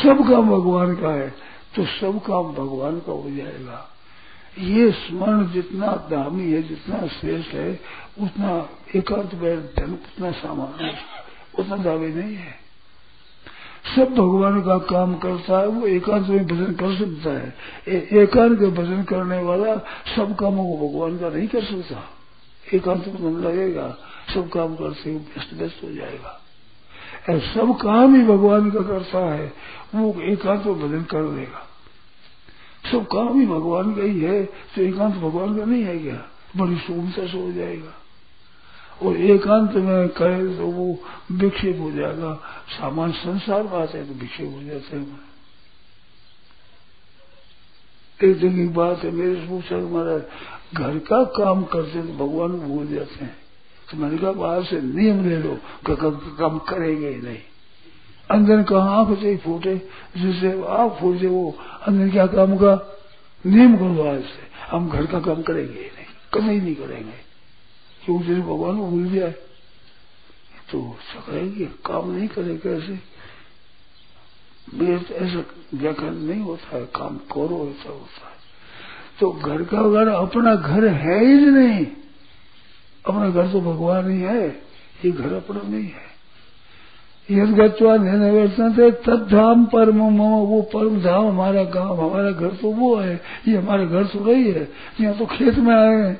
सब 0.04 0.28
काम 0.30 0.50
भगवान 0.50 0.96
का 0.96 1.14
है 1.14 1.30
तो 1.76 1.86
सब 1.92 2.20
काम 2.24 2.54
भगवान 2.54 3.00
का 3.00 3.12
हो 3.12 3.30
जाएगा। 3.30 3.90
ये 4.60 4.90
स्मरण 4.92 5.46
जितना 5.52 5.88
दामी 6.10 6.52
है, 6.52 6.62
जितना 6.64 7.08
श्रेष्ठ 7.10 7.54
है, 7.54 7.72
उतना 8.22 8.52
एकांत 8.96 9.36
धन, 9.36 9.94
उतना 9.94 10.32
सामान्य 10.32 10.94
उतना 11.60 11.78
दावे 11.78 12.08
नहीं 12.08 12.36
है। 12.36 12.63
सब 13.86 14.14
भगवान 14.14 14.62
का 14.62 14.78
काम 14.78 15.16
करता 15.16 15.60
है, 15.60 15.68
वो 15.68 15.88
एकांत 15.88 16.28
में 16.28 16.46
भजन 16.48 16.74
कर 16.74 16.96
सकता 16.98 17.30
है। 17.30 17.56
एकांत 18.22 18.60
के 18.60 18.68
भजन 18.68 19.04
करने 19.04 19.42
वाला 19.44 19.76
सब 20.16 20.36
कामों 20.36 20.66
को 20.66 20.88
भगवान 20.88 21.18
का 21.18 21.30
नहीं 21.30 21.48
कर 21.48 21.64
सकता। 21.64 22.04
एकांत 22.74 23.08
में 23.08 23.20
मन 23.22 23.40
लगेगा, 23.42 23.88
सब 24.34 24.50
काम 24.50 24.76
करते 24.76 25.10
हुए 25.10 25.20
व्यस्त 25.20 25.54
व्यस्त 25.54 25.84
हो 25.84 25.92
जाएगा। 25.92 26.40
सब 27.54 27.78
काम 27.82 28.16
ही 28.16 28.24
भगवान 28.24 28.72
का 28.72 28.80
करता 28.80 29.20
है, 29.34 29.54
वो 29.96 30.16
एकांत 30.22 30.66
में 30.66 30.80
भजन 30.80 31.04
कर 31.04 31.22
लेगा 31.22 31.68
सब 32.92 33.06
काम 33.06 33.40
ही 33.40 33.46
भगवान 33.48 33.94
का 33.96 34.02
ही 34.02 34.20
है 34.20 34.44
तो 34.46 34.82
एकांत 34.82 35.16
भगवान 35.16 35.58
का 35.58 35.66
नहीं 35.66 35.84
है 35.84 35.98
क्या? 36.00 36.16
बड़ी 36.58 36.76
सुगमता 36.78 37.26
से 37.28 37.40
हो 37.40 37.52
जाएगा। 37.52 37.92
और 39.04 39.18
एकांत 39.28 39.76
में 39.76 40.08
करे 40.12 40.48
तो 40.58 40.68
वो 40.70 40.88
विक्षेप 41.34 41.80
हो 41.80 41.92
जाएगा। 41.92 42.34
सामान्य 42.70 43.14
संसार 43.16 43.64
में 43.64 43.78
आते 43.80 43.98
हैं 43.98 44.08
तो 44.08 44.14
विक्षेप 44.16 44.54
हो 44.54 44.64
जाते 44.64 44.98
हैं। 44.98 45.22
एक 48.20 48.40
दिन 48.40 48.56
की 48.56 48.68
बात 48.74 49.04
है, 49.04 49.12
मेरे 49.12 49.36
से 49.36 49.48
पूछा 49.48 49.78
महाराज, 49.78 50.22
घर 50.74 50.98
का 51.02 51.24
काम 51.38 51.64
करते 51.66 52.02
तो 52.02 52.14
भगवान 52.18 52.52
भूल 52.60 52.86
जाते 52.88 53.26
हैं। 53.26 53.36
तो 53.88 53.98
मैंने 53.98 54.18
कहा, 54.18 54.32
बाहर 54.34 54.64
से 54.64 54.82
नियम 54.84 55.26
ले 55.26 55.38
लो 55.38 55.58
काम 55.90 56.58
करेंगे 56.60 57.08
ही 57.08 57.22
नहीं। 57.22 57.38
अंदर 58.30 58.64
कहा 58.64 58.90
आँख 58.92 59.18
से 59.20 59.36
फूटे, 59.38 59.76
जिससे 60.18 60.52
आप 60.74 60.98
फूटे 61.00 61.28
वो, 61.28 61.56
अंदर 61.88 62.10
क्या 62.10 62.26
काम 62.30 62.56
का 62.58 62.74
नियम 63.46 63.76
करो 63.78 64.08
आज 64.08 64.22
से। 64.24 64.48
हम 64.68 64.90
घर 64.90 65.06
का 65.06 65.20
काम 65.22 65.42
करेंगे 65.44 65.74
ही 65.74 65.86
नहीं, 65.88 66.06
कभी 66.34 66.60
नहीं 66.60 66.76
करेंगे। 66.76 67.22
क्योंकि 68.06 68.26
जैसे 68.26 68.42
भगवान 68.42 68.78
को 68.78 68.86
भूल 68.86 69.08
जाए? 69.10 69.32
तो 70.72 70.80
करेंगे 71.18 71.66
काम 71.86 72.12
नहीं 72.12 72.28
करे 72.30 72.56
कैसे? 72.58 72.94
ऐसा 75.16 75.44
व्याकरण 75.74 76.16
नहीं 76.18 76.42
होता 76.42 76.76
है, 76.76 76.86
काम 76.96 77.18
करो 77.32 77.58
ऐसा 77.70 77.90
होता 77.90 78.28
है। 78.28 78.38
तो 79.20 79.32
घर 79.32 79.64
का 79.64 79.80
अगर 79.80 80.08
अपना 80.10 80.54
घर 80.56 80.88
है 80.88 81.20
ही 81.20 81.46
नहीं, 81.48 81.86
अपना 83.06 83.30
घर 83.30 83.52
तो 83.52 83.62
भगवान 83.62 84.10
ही 84.12 84.20
है, 84.20 84.48
ये 85.06 85.12
घर 85.12 85.34
अपना 85.34 85.62
नहीं 85.62 85.84
है। 85.84 86.12
यद 87.30 87.54
गत्वा 87.56 87.98
थे 88.70 88.90
तब 89.04 89.28
धाम 89.30 89.66
परम 89.66 90.00
वो 90.20 90.62
परम 90.74 91.00
धाम 91.02 91.28
हमारा 91.28 91.64
गाँव, 91.66 92.02
हमारा 92.02 92.32
घर 92.32 92.56
तो 92.56 92.72
वो 92.72 92.96
है, 92.96 93.14
ये 93.48 93.56
हमारा 93.58 93.86
घर 93.86 94.06
तो 94.06 94.24
रही 94.26 94.52
है, 94.52 94.68
यहाँ 95.02 95.18
तो 95.18 95.26
खेत 95.28 95.58
में 95.58 95.76
आए 95.76 95.96
हैं। 95.98 96.20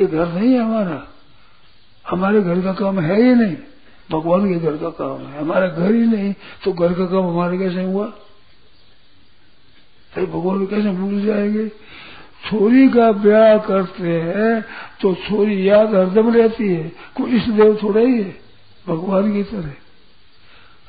ये 0.00 0.06
घर 0.06 0.28
नहीं 0.28 0.52
है 0.52 0.58
हमारा। 0.58 1.08
हमारे 2.10 2.40
घर 2.42 2.60
का 2.60 2.72
काम 2.72 3.00
है 3.00 3.22
ही 3.22 3.34
नहीं। 3.34 3.56
भगवान 4.10 4.48
के 4.48 4.58
घर 4.58 4.76
का 4.76 4.90
काम 4.90 5.26
है। 5.26 5.40
हमारा 5.40 5.68
घर 5.68 5.92
ही 5.92 6.06
नहीं 6.06 6.34
तो 6.64 6.72
घर 6.72 6.92
का 6.92 7.06
काम 7.06 7.24
हमारे 7.24 7.58
कैसे 7.58 7.82
हुआ? 7.82 8.06
अरे 10.16 10.26
भगवान 10.26 10.66
कैसे 10.66 10.90
भूल 10.90 11.26
जाएँगे? 11.26 11.68
छोरी 12.46 12.88
का 12.88 13.12
ब्याह 13.12 13.58
करते 13.58 14.20
हैं 14.20 14.64
तो 15.00 15.14
छोरी 15.14 15.68
याद 15.68 15.94
हरदम 15.94 16.34
रहती 16.34 16.74
है। 16.74 16.92
कोई 17.16 17.30
इस 17.30 17.42
देव 17.42 17.78
थोड़ा 17.82 18.00
ही 18.00 18.22
है। 18.22 18.40
भगवान 18.88 19.32
की 19.32 19.42
तरह। 19.42 19.72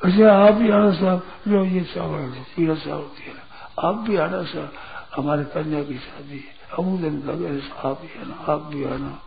अच्छा 0.04 0.32
आप 0.32 0.54
भी 0.54 0.70
आना 0.70 0.92
साहब, 0.92 1.26
लो 1.48 1.64
ये 1.64 1.80
चावल, 1.80 2.20
लो 2.20 2.42
पीड़ा 2.56 2.74
चावल 2.74 3.02
दिया। 3.02 3.88
आप 3.88 3.94
भी 3.94 4.16
आना 4.16 4.42
साहब। 4.42 4.72
हमारे 5.16 5.44
कन्या 5.44 5.82
की 5.82 5.94
शादी 5.94 6.36
है। 6.36 6.54
अमू 6.78 6.98
दिन 6.98 7.22
लगे 7.26 7.62
आप 7.76 8.00
भी 8.02 8.20
आना 8.20 8.34
आप 8.34 8.60
भी 8.62 8.84
आना। 8.84 9.22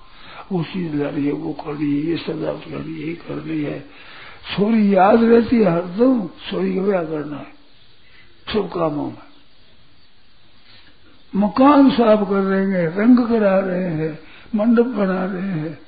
वो 0.51 0.63
चीज़ 0.63 0.96
लानी 0.96 1.25
है 1.25 1.32
वो 1.32 1.53
करनी 1.53 2.01
है, 2.01 2.06
ये 2.06 2.17
सजावट 2.17 2.63
करनी 2.63 3.01
है, 3.01 3.08
ये 3.08 3.13
करनी 3.13 3.62
है। 3.62 3.79
छोरी 4.56 4.96
याद 4.96 5.24
रहती 5.24 5.56
है 5.56 5.72
हरदम 5.72 6.27
छोरी 6.27 6.75
का 6.75 6.82
ब्याह 6.82 7.03
करना 7.03 7.38
है। 7.38 7.58
सब 8.53 8.70
कामों 8.74 9.06
में। 9.06 9.27
मकान 11.36 11.89
साफ़ 11.89 12.29
कर 12.29 12.41
रहे 12.41 12.65
हैं, 12.65 12.98
रंग 12.98 13.27
करा 13.27 13.60
रहे 13.60 13.84
हैं, 13.84 14.20
मंडप 14.56 14.86
बना 14.86 15.25
रहे 15.25 15.51
हैं। 15.51 15.79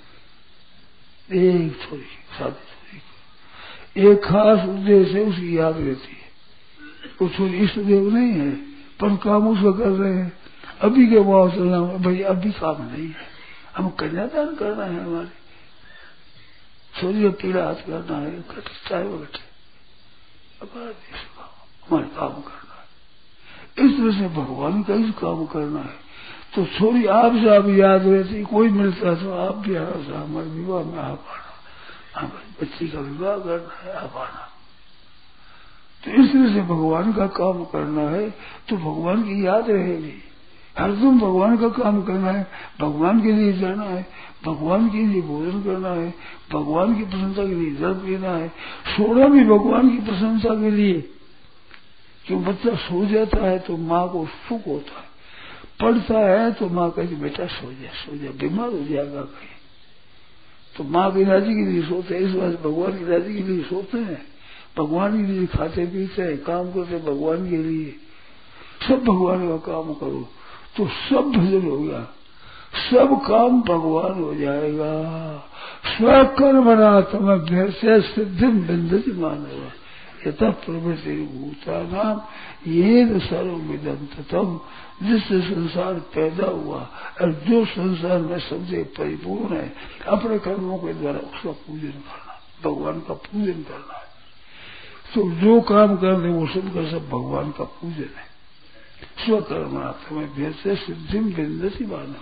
एक 1.34 1.80
छोरी 1.82 2.02
शादी 2.40 2.52
छोरी 2.52 4.12
एक 4.12 4.24
खास 4.24 4.70
उद्देश्य 4.70 5.20
उसकी 5.20 5.58
याद 5.58 5.78
रहती 5.78 6.12
है। 6.12 6.30
वो 7.22 7.30
छोरी 7.30 7.58
इष्ट 7.58 7.80
देव 7.80 8.16
नहीं 8.16 8.32
है। 8.32 8.69
पर 9.02 9.16
काम 9.16 9.48
उसका 9.48 9.72
कर 9.84 9.90
रहे 9.90 10.14
हैं। 10.14 10.32
अभी 10.82 11.08
के 11.08 11.20
भाव 11.20 11.52
चलना 11.52 11.80
भाई 11.80 12.22
अभी 12.22 12.52
काम 12.52 12.82
नहीं 12.82 13.08
है। 13.08 13.28
हम 13.78 13.90
कन्यादान 13.90 14.56
करना 14.56 14.84
है 14.84 15.04
हमारे। 15.04 15.40
सूर्य 17.02 17.30
पीड़ा 17.30 17.66
हाथ 17.66 17.76
करना 17.76 18.18
है 18.18 18.42
चाहे 18.90 19.04
वो 19.04 19.18
घटे 19.18 19.48
हमारे 21.90 22.08
काम 22.08 22.30
करना 22.30 22.76
है। 22.76 23.88
इस 23.88 23.98
तरह 23.98 24.12
से 24.12 24.28
भगवान 24.28 24.84
का 24.84 24.94
ही 24.94 25.12
काम 25.12 25.46
करना 25.46 25.80
है। 25.80 26.10
तो 26.56 26.66
छोरी 26.66 27.06
आप 27.06 27.32
से 27.32 27.56
आप 27.58 27.68
याद 27.68 28.08
रहती, 28.08 28.44
कोई 28.44 28.70
मिलता 28.70 29.16
तो 29.16 29.32
आप 29.34 29.56
भी 29.56 29.76
हमारे 29.76 30.50
विवाह 30.50 30.84
में 30.84 30.98
आप 30.98 31.26
आना। 31.30 32.22
हमारी 32.22 32.66
बच्ची 32.66 32.88
का 32.88 33.00
विवाह 33.00 33.38
करना 33.38 33.74
है, 33.82 33.94
आप 33.98 34.16
आना। 34.16 34.49
तो 36.04 36.12
इस 36.14 36.32
तरह 36.34 36.54
से 36.54 36.62
भगवान 36.64 37.12
का 37.14 37.28
काम 37.28 37.64
करना 37.64 38.10
है 38.10 38.30
तो 38.70 38.78
भगवान 38.78 39.24
की 39.24 39.46
याद 39.46 39.70
रहेगी। 39.70 40.14
हरदम 40.78 41.20
भगवान 41.20 41.58
का 41.58 41.70
काम 41.70 42.02
करना 42.04 42.32
है, 42.32 42.48
भगवान 42.82 43.22
के 43.22 43.32
लिए 43.32 43.54
जाना 43.54 43.84
है, 43.84 44.06
भगवान 44.46 44.90
के 44.90 45.06
लिए 45.06 45.22
भोजन 45.22 45.62
करना 45.64 45.90
है, 45.90 46.14
भगवान 46.54 46.96
की 46.96 47.04
प्रशंसा 47.04 47.46
के 47.48 47.56
लिए 47.56 47.76
जल 47.76 47.94
पीना 47.94 48.32
है 48.32 48.48
सोना 48.88 49.28
भी 49.28 49.44
भगवान 49.44 49.90
की 49.90 49.98
प्रशंसा 50.06 50.56
के 50.56 50.72
लिए। 50.72 51.02
क्यों 52.26 52.44
बच्चा 52.44 52.76
सो 52.76 53.06
जाता 53.06 53.46
है 53.46 53.60
तो 53.60 53.78
माँ 53.78 54.08
को 54.10 54.26
सुख 54.26 54.68
होता 54.68 55.00
है। 55.00 55.08
पढ़ता 55.82 56.20
है 56.20 56.52
तो 56.52 56.70
माँ 56.70 56.90
कहती, 56.92 57.16
बेटा, 57.16 57.46
सो 57.46 57.72
जा 57.72 57.92
सो 57.96 58.16
जा, 58.18 58.32
बीमार 58.32 58.70
हो 58.70 58.84
जाएगा 58.90 59.22
कहीं। 59.22 59.56
तो 60.76 60.84
माँ 60.84 61.12
की 61.12 61.24
राज़ी 61.24 61.54
के 61.56 61.66
लिए 61.72 61.82
सोते 61.82 62.16
हैं, 62.16 62.22
इस 62.22 62.36
बात 62.36 62.62
भगवान 62.62 62.98
की 63.00 63.06
राज़ी 63.06 63.34
के 63.34 63.44
लिए 63.44 63.64
सोते 63.64 63.98
हैं। 63.98 64.22
भगवान 64.80 65.26
के 65.26 65.32
लिए 65.32 65.48
खाते 65.48 65.86
पीते 65.86 66.22
हैं, 66.22 66.38
काम 66.44 66.72
करते 66.72 66.98
भगवान 67.00 67.50
के 67.50 67.58
लिए। 67.58 67.96
सब 68.88 69.04
भगवान 69.06 69.48
का 69.50 69.58
काम 69.68 69.94
करो 69.94 70.28
तो 70.78 70.88
सब 70.88 71.32
भजन 71.32 71.70
हो 71.70 71.78
गया। 71.78 72.02
सब 72.90 73.22
काम 73.28 73.62
भगवान 73.62 74.22
हो 74.24 74.34
जाएगा। 74.36 74.94
स्वकर्मणा 75.88 77.02
तम 77.02 77.26
से 77.72 78.02
सिद्धि 78.02 78.48
बिंदति 78.48 79.12
मानव। 79.12 79.72
यथ 80.28 80.42
प्रवृत्ति 80.56 81.16
भूता 81.34 81.76
नाम 81.84 82.22
ये 82.72 83.20
सर्विदम 83.20 84.24
तम 84.32 84.60
जिससे 85.04 85.40
संसार 85.42 85.94
पैदा 86.16 86.48
हुआ 86.48 86.80
और 87.22 87.32
जो 87.48 87.66
संसार 87.66 88.18
में 88.20 88.40
सबसे 88.40 88.84
परिपूर्ण 88.98 89.56
है, 89.56 89.74
अपने 90.08 90.40
कर्मों 90.40 90.78
के 90.78 90.94
द्वारा 90.94 91.20
उसका 91.20 91.52
पूजन 91.52 91.96
करना, 92.06 92.36
भगवान 92.64 93.00
का 93.00 93.14
पूजन 93.14 93.62
करना। 93.70 93.98
है 93.98 94.09
तो 95.16 95.30
जो 95.32 95.60
काम 95.62 95.96
कर 95.98 96.14
रहे 96.14 96.34
वो 96.34 96.48
सब 96.48 96.74
का 96.74 96.90
सब 96.92 97.10
भगवान 97.10 97.52
का 97.52 97.64
पूजन 97.64 98.10
है। 98.18 98.28
स्वकर्मा 99.26 99.92
तुम्हें 100.08 100.28
भेद 100.36 100.76
सिद्धि 100.78 101.20
बिंदसी 101.20 101.86
माना 101.86 102.22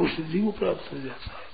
वो 0.00 0.08
सिद्धि 0.08 0.40
को 0.40 0.50
प्राप्त 0.50 0.92
हो 0.92 0.98
जाता 0.98 1.30
है। 1.32 1.48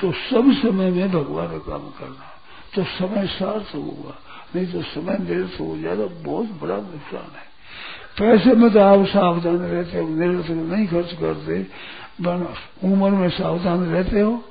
तो 0.00 0.12
सब 0.12 0.52
समय 0.62 0.90
में 0.90 1.10
भगवान 1.12 1.48
का 1.48 1.58
काम 1.58 1.90
करना 1.98 2.32
तो 2.74 2.84
समय 2.84 3.26
सार्थ 3.26 3.74
होगा। 3.74 4.14
नहीं 4.54 4.66
तो 4.66 4.82
समय 4.82 5.18
निरत 5.18 5.60
हो 5.60 5.76
जाए 5.78 5.96
तो 5.96 6.08
बहुत 6.24 6.46
बड़ा 6.62 6.76
नुकसान 6.76 7.30
है। 7.36 7.46
पैसे 8.18 8.54
में 8.54 8.70
तो 8.70 8.80
आप 8.80 9.06
सावधान 9.06 9.56
रहते 9.56 9.98
हो। 9.98 10.08
निरत 10.08 10.50
नहीं 10.50 10.86
खर्च 10.86 11.12
करते। 11.12 11.66
उम्र 12.84 13.10
में 13.10 13.28
सावधान 13.30 13.84
रहते 13.84 14.20
हो। 14.20 14.42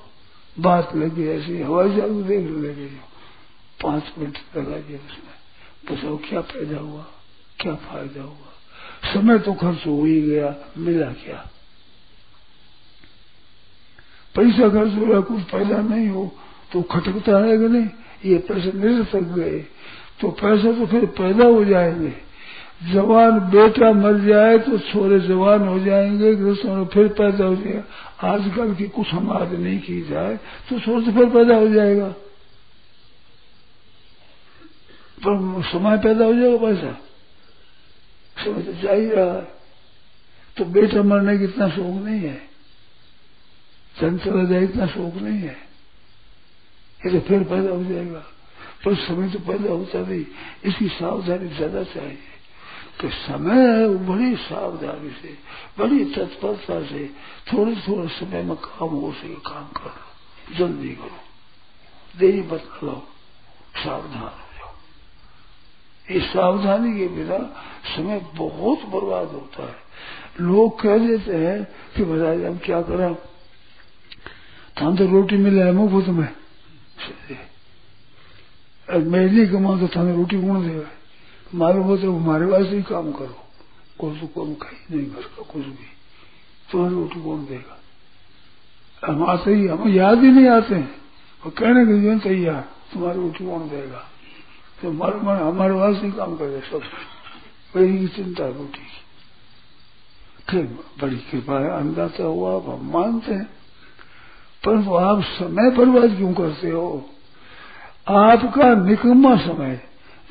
बात 0.60 0.96
लगी 0.96 1.28
ऐसी, 1.28 1.62
हवाई 1.62 1.90
जहाज़ 1.90 2.12
देख 2.12 2.48
लगे। 2.48 3.15
पाँच 3.86 4.12
मिनट 4.20 4.38
लगा 4.58 4.78
दिया 4.78 5.00
उसमें। 5.00 5.36
बस 5.88 6.04
वो 6.04 6.18
क्या 6.30 6.42
पैदा 6.44 6.80
हुआ? 6.80 7.06
क्या 7.60 7.74
फ़ायदा 7.84 8.22
हुआ? 8.22 9.14
समय 9.14 9.40
तो 9.40 9.54
खर्च 9.54 9.86
हो 9.88 10.04
ही 10.06 10.22
गया, 10.22 10.56
मिला 10.78 11.12
क्या? 11.16 11.46
पैसा 14.36 14.70
खर्च 14.70 14.94
हो 14.94 15.06
गया 15.06 15.20
कुछ 15.22 15.44
पैदा 15.52 15.82
नहीं 15.84 16.08
हो 16.10 16.32
तो 16.74 16.82
खटकता 16.82 17.38
है 17.40 17.58
कि 17.58 17.68
नहीं? 17.68 17.88
ये 18.26 18.38
पैसे 18.48 18.72
निरर्थक 18.74 19.34
गए। 19.36 19.60
तो 20.22 20.30
पैसा 20.32 20.72
तो 20.72 20.86
फिर 20.86 21.06
पैदा 21.18 21.46
हो 21.46 21.64
जाएँगे। 21.66 22.14
जवान 22.92 23.40
बेटा 23.52 23.92
मर 23.94 24.20
जाए 24.20 24.58
तो 24.60 24.78
छोरे 24.82 25.20
जवान 25.20 25.68
हो 25.68 25.80
जाएँगे 25.80 26.36
फिर 26.86 27.08
पैदा 27.20 27.46
हो 27.46 27.56
जाएगा। 27.56 27.84
आजकल 28.30 28.74
की 28.76 28.88
कुछ 28.88 29.14
हमाद 29.14 29.54
नहीं 29.54 29.80
की 29.80 30.02
जाए 30.02 30.36
तो 30.70 30.80
छोरे 30.80 31.12
फिर 31.12 31.30
पैदा 31.30 31.56
हो 31.56 31.68
जाएगा। 31.70 32.14
पर 35.28 35.64
समय 35.64 35.98
पैदा 35.98 36.26
हो 36.26 36.34
जाएगा 36.34 36.58
पैसा। 36.58 37.00
समय 38.44 38.62
तो 38.62 38.96
ही 38.96 39.10
रहा 39.10 39.34
है। 39.34 39.56
तो 40.58 40.66
बेटा 40.66 41.04
मरने 41.04 41.38
की 41.38 41.44
इतना 41.44 41.70
शौक 41.70 42.04
नहीं 42.04 42.22
है। 42.22 42.50
चंद 44.02 44.20
चला 44.20 44.44
जाए 44.44 44.64
इतना 44.64 44.88
शौक 44.88 45.16
नहीं 45.16 45.40
है। 45.40 45.58
ये 47.06 47.12
तो 47.12 47.20
फिर 47.20 47.44
पैदा 47.44 47.70
हो 47.70 47.84
जाएगा। 47.84 48.24
पर 48.86 48.96
समय 48.96 49.30
तो 49.30 49.40
पैदा 49.40 49.72
होता 49.72 50.00
नहीं। 50.00 50.26
इसकी 50.66 50.88
सावधानी 50.88 51.50
ज़्यादा 51.50 51.84
चाहिए। 51.84 52.18
तो 53.02 53.10
समय 53.10 53.80
है 53.80 53.88
वो 53.88 54.16
बड़ी 54.16 54.36
सावधानी 54.36 55.10
से, 55.10 55.38
बड़ी 55.80 56.06
तत्परता 56.06 56.86
से 56.86 57.14
थोड़े 57.54 57.76
थोड़े 57.76 58.08
समय 58.08 58.44
में 58.44 58.56
काम 58.56 58.90
हो 58.90 59.12
सके, 59.12 59.34
काम 59.34 59.68
करो। 59.68 60.56
जल्दी 60.56 60.90
करो। 60.90 61.20
देरी 62.20 62.42
करो। 62.42 63.08
सावधान 63.84 64.45
इस 66.10 66.24
सावधानी 66.24 66.98
के 66.98 67.08
बिना 67.08 67.38
समय 67.88 68.20
बहुत 68.36 68.80
बर्बाद 68.86 69.28
होता 69.28 69.64
है। 69.64 69.76
लोग 70.42 70.82
कह 70.82 70.98
देते 70.98 71.36
हैं 71.38 71.64
कि 71.96 72.04
बताइए 72.04 72.48
हम 72.48 72.58
क्या 72.58 72.82
करें? 72.82 73.16
थान 74.78 74.96
तो 74.96 75.06
रोटी 75.08 75.38
मिले 75.38 75.64
है 75.64 75.72
मुफ़्त 75.72 76.10
में। 76.10 76.28
मैं 78.90 79.26
नहीं 79.26 79.48
कमा 79.48 79.78
तो 79.80 79.88
थाने 79.88 80.16
रोटी 80.16 80.42
कौन 80.42 80.68
देगा? 80.68 80.90
मारो 81.54 81.84
वो 81.84 81.98
तो 81.98 82.16
हमारे 82.16 82.46
पास 82.48 82.66
ही 82.66 82.82
काम 82.84 83.12
करो। 83.12 83.38
कुछ 84.00 84.20
तो 84.22 84.28
कौन 84.28 84.54
खाई 84.54 84.96
नहीं, 84.96 85.10
घर 85.10 85.22
का 85.22 85.44
कुछ 85.44 85.66
भी। 85.66 85.88
तुम्हारी 86.72 86.96
रोटी 86.96 87.22
कौन 87.24 87.46
देगा? 87.46 87.78
हम 89.04 89.24
आते 89.24 89.54
ही, 89.54 89.68
हम 89.68 89.88
याद 89.90 90.24
ही 90.24 90.32
नहीं 90.32 90.48
आते 90.50 90.76
हैं। 90.76 90.96
और 91.44 91.52
कहने 91.52 91.86
के 91.86 91.94
लिए 91.94 92.20
तैयार, 92.20 92.62
तुम्हारी 92.94 93.20
रोटी 93.20 93.46
कौन 93.46 93.70
देगा? 93.70 94.04
तो 94.82 94.90
हमारे 94.90 95.16
मन 95.16 95.34
हमारे 95.34 95.74
पास 95.74 96.04
ही 96.04 96.12
काम 96.12 96.36
करे 96.36 96.60
सब। 96.60 96.82
वही 97.76 98.00
की 98.00 98.08
चिंता 98.08 98.50
की 98.50 98.88
फिर 100.50 100.80
बड़ी 101.02 101.16
कृपा 101.16 101.60
है 101.60 101.70
अंदाज़ा 101.70 102.26
हुआ, 102.26 102.56
आप 102.56 102.70
हम 102.70 102.92
मानते 102.94 103.34
हैं। 103.34 103.50
परंतु 104.66 104.94
आप 104.94 105.22
समय 105.22 105.72
बर्बाद 105.72 106.18
क्यों 106.18 106.34
करते 106.34 106.70
हो? 106.70 107.10
आपका 108.08 108.76
निकम्मा 108.76 109.36
समय, 109.36 109.82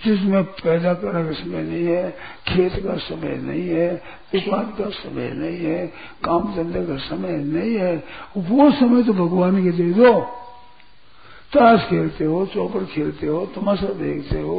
जिसमें 0.05 0.45
पैदा 0.45 0.95
करने 0.95 1.25
का 1.25 1.33
समय 1.33 1.63
नहीं 1.63 1.87
है, 1.87 2.11
खेत 2.49 2.87
का 2.87 2.97
समय 2.97 3.37
नहीं 3.37 3.69
है, 3.69 3.97
दुकान 4.35 4.65
का 4.65 4.91
समय 4.91 5.31
नहीं 5.31 5.59
है, 5.59 5.87
काम 6.25 6.55
धंधे 6.55 6.87
का 6.87 6.97
समय 6.97 7.33
नहीं 7.33 7.75
है, 7.75 8.05
वो 8.37 8.73
समय 8.73 9.03
तो 9.03 9.13
भगवान 9.13 9.65
के 9.65 9.71
दे 9.71 9.93
दो। 9.93 10.44
ताश 11.55 11.87
खेलते 11.89 12.25
हो 12.25 12.45
चौपड़ 12.55 12.85
खेलते 12.85 13.27
हो, 13.27 13.45
तमाशा 13.55 13.93
देखते 13.95 14.41
हो, 14.41 14.57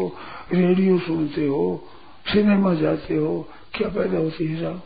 रेडियो 0.54 0.98
सुनते 1.00 1.46
हो, 1.48 1.66
सिनेमा 2.26 2.74
जाते 2.74 3.16
हो, 3.16 3.32
क्या 3.74 3.88
पैदा 3.90 4.18
होती 4.18 4.48
है 4.48 4.60
साहब 4.62 4.82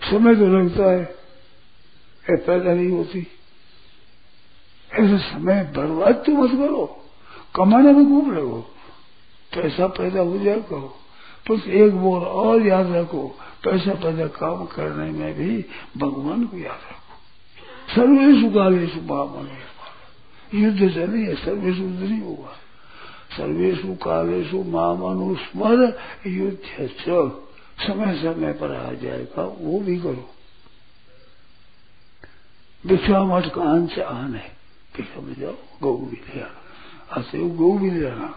समय 0.00 0.34
तो 0.36 0.46
लगता 0.48 0.90
है 0.90 2.36
पैदा 2.38 2.72
नहीं 2.72 2.90
होती। 2.90 3.20
ऐसे 4.90 5.18
समय 5.20 5.62
बर्बाद 5.76 6.14
तो 6.26 6.32
मत 6.32 6.50
करो, 6.52 6.84
कमाने 7.56 7.92
में 7.92 8.04
घूम 8.04 8.32
लगो, 8.32 8.58
पैसा 9.52 9.86
पैदा 9.96 10.20
हो 10.20 10.38
जाए 10.38 10.60
कहो 10.70 10.88
पर 11.46 11.70
एक 11.72 11.92
बोर 11.94 12.22
और 12.22 12.66
याद 12.66 12.92
रखो, 12.92 13.22
पैसा 13.64 13.94
पैदा 14.02 14.26
काम 14.36 14.64
करने 14.66 15.10
में 15.12 15.34
भी 15.34 15.64
भगवान 15.96 16.44
को 16.46 16.56
याद 16.58 16.80
रखो। 16.82 17.03
सर्वेशु 17.88 18.50
कालेशु 18.50 19.00
महामनु 19.10 19.62
युद्ध 20.52 20.90
से 20.90 21.06
नहीं 21.06 21.24
है 21.24 21.34
सर्वेशु 21.36 21.82
नहीं 21.82 22.20
होगा 22.20 22.56
सर्वेशु 23.36 23.94
कालेशु 24.02 24.62
महामनुस्मर 24.70 25.80
युद्ध 26.28 26.88
समय 27.78 28.14
समय 28.18 28.52
पर 28.60 28.74
आ 28.76 28.92
जाएगा 29.02 29.42
वो 29.60 29.80
भी 29.80 29.96
करो 29.98 30.30
मठ 33.26 33.46
का 33.54 33.86
से 33.86 34.02
आन 34.02 34.34
है 34.34 34.52
में 34.96 35.34
जाओ 35.34 35.54
गौ 35.82 35.96
भी 35.98 36.16
ले 36.18 36.40
आना 36.40 37.20
ऐसे 37.20 37.38
गौ 37.56 37.72
भी 37.78 37.90
ले 37.90 38.06
आना 38.06 38.28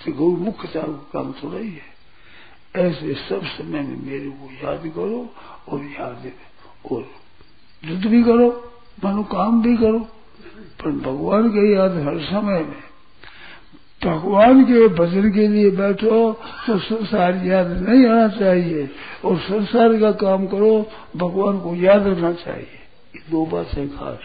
तो 0.00 0.12
गौ 0.12 0.28
मुख्य 0.38 0.68
चार 0.68 0.90
काम 1.12 1.32
थोड़ा 1.42 1.58
ही 1.58 1.70
है 1.70 1.88
ऐसे 2.78 3.14
सब 3.28 3.46
समय 3.56 3.82
में 3.82 3.96
मेरे 4.06 4.30
को 4.30 4.50
याद 4.62 4.86
करो 4.96 5.20
और 5.68 5.84
याद 5.86 6.30
और 6.92 7.02
युद्ध 7.82 8.06
भी 8.06 8.22
करो 8.22 8.48
मानो 9.04 9.22
काम 9.24 9.60
भी 9.62 9.76
करो, 9.76 9.98
पर 10.80 10.90
भगवान 11.02 11.48
के 11.48 11.72
याद 11.74 11.96
हर 11.98 12.18
समय 12.20 12.58
में। 12.60 12.90
भगवान 14.02 14.64
के 14.64 14.86
भजन 14.88 15.30
के 15.30 15.46
लिए 15.48 15.70
बैठो 15.70 16.32
तो 16.66 16.78
संसार 16.78 17.36
याद 17.46 17.70
नहीं 17.78 18.06
आना 18.06 18.28
चाहिए, 18.30 18.88
और 19.24 19.38
संसार 19.38 19.98
का 19.98 20.10
काम 20.18 20.46
करो, 20.46 20.90
भगवान 21.16 21.60
को 21.60 21.74
याद 21.76 22.06
रखना 22.06 22.32
चाहिए। 22.34 22.78
ये 23.14 23.22
दो 23.30 23.44
बात 23.46 23.74
खास। 23.94 24.18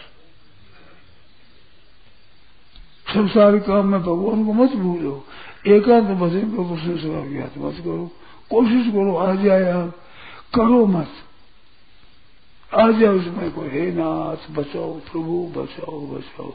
संसार 3.08 3.58
काम 3.58 3.86
में 3.86 4.00
भगवान 4.00 4.44
को 4.46 4.52
मत 4.52 4.72
भूलो। 4.72 5.24
एकांत 5.66 6.08
भजन 6.18 6.50
तो 6.50 6.76
संसार 6.76 7.28
की 7.28 7.38
याद 7.38 7.58
मत 7.58 7.74
करो। 7.84 8.10
कोशिश 8.50 8.86
करो, 8.86 9.14
आ 9.16 9.34
जाए 9.34 9.70
आप 9.72 9.94
करो 10.54 10.84
मत। 10.86 11.08
आ 12.74 12.90
जाए 12.90 13.12
उसमें 13.12 13.50
को, 13.50 13.62
हे 13.62 13.92
नाथ, 13.92 14.50
बचाओ, 14.50 14.92
प्रभु, 14.92 15.52
बचाओ 15.56 16.06
बचाओ। 16.06 16.52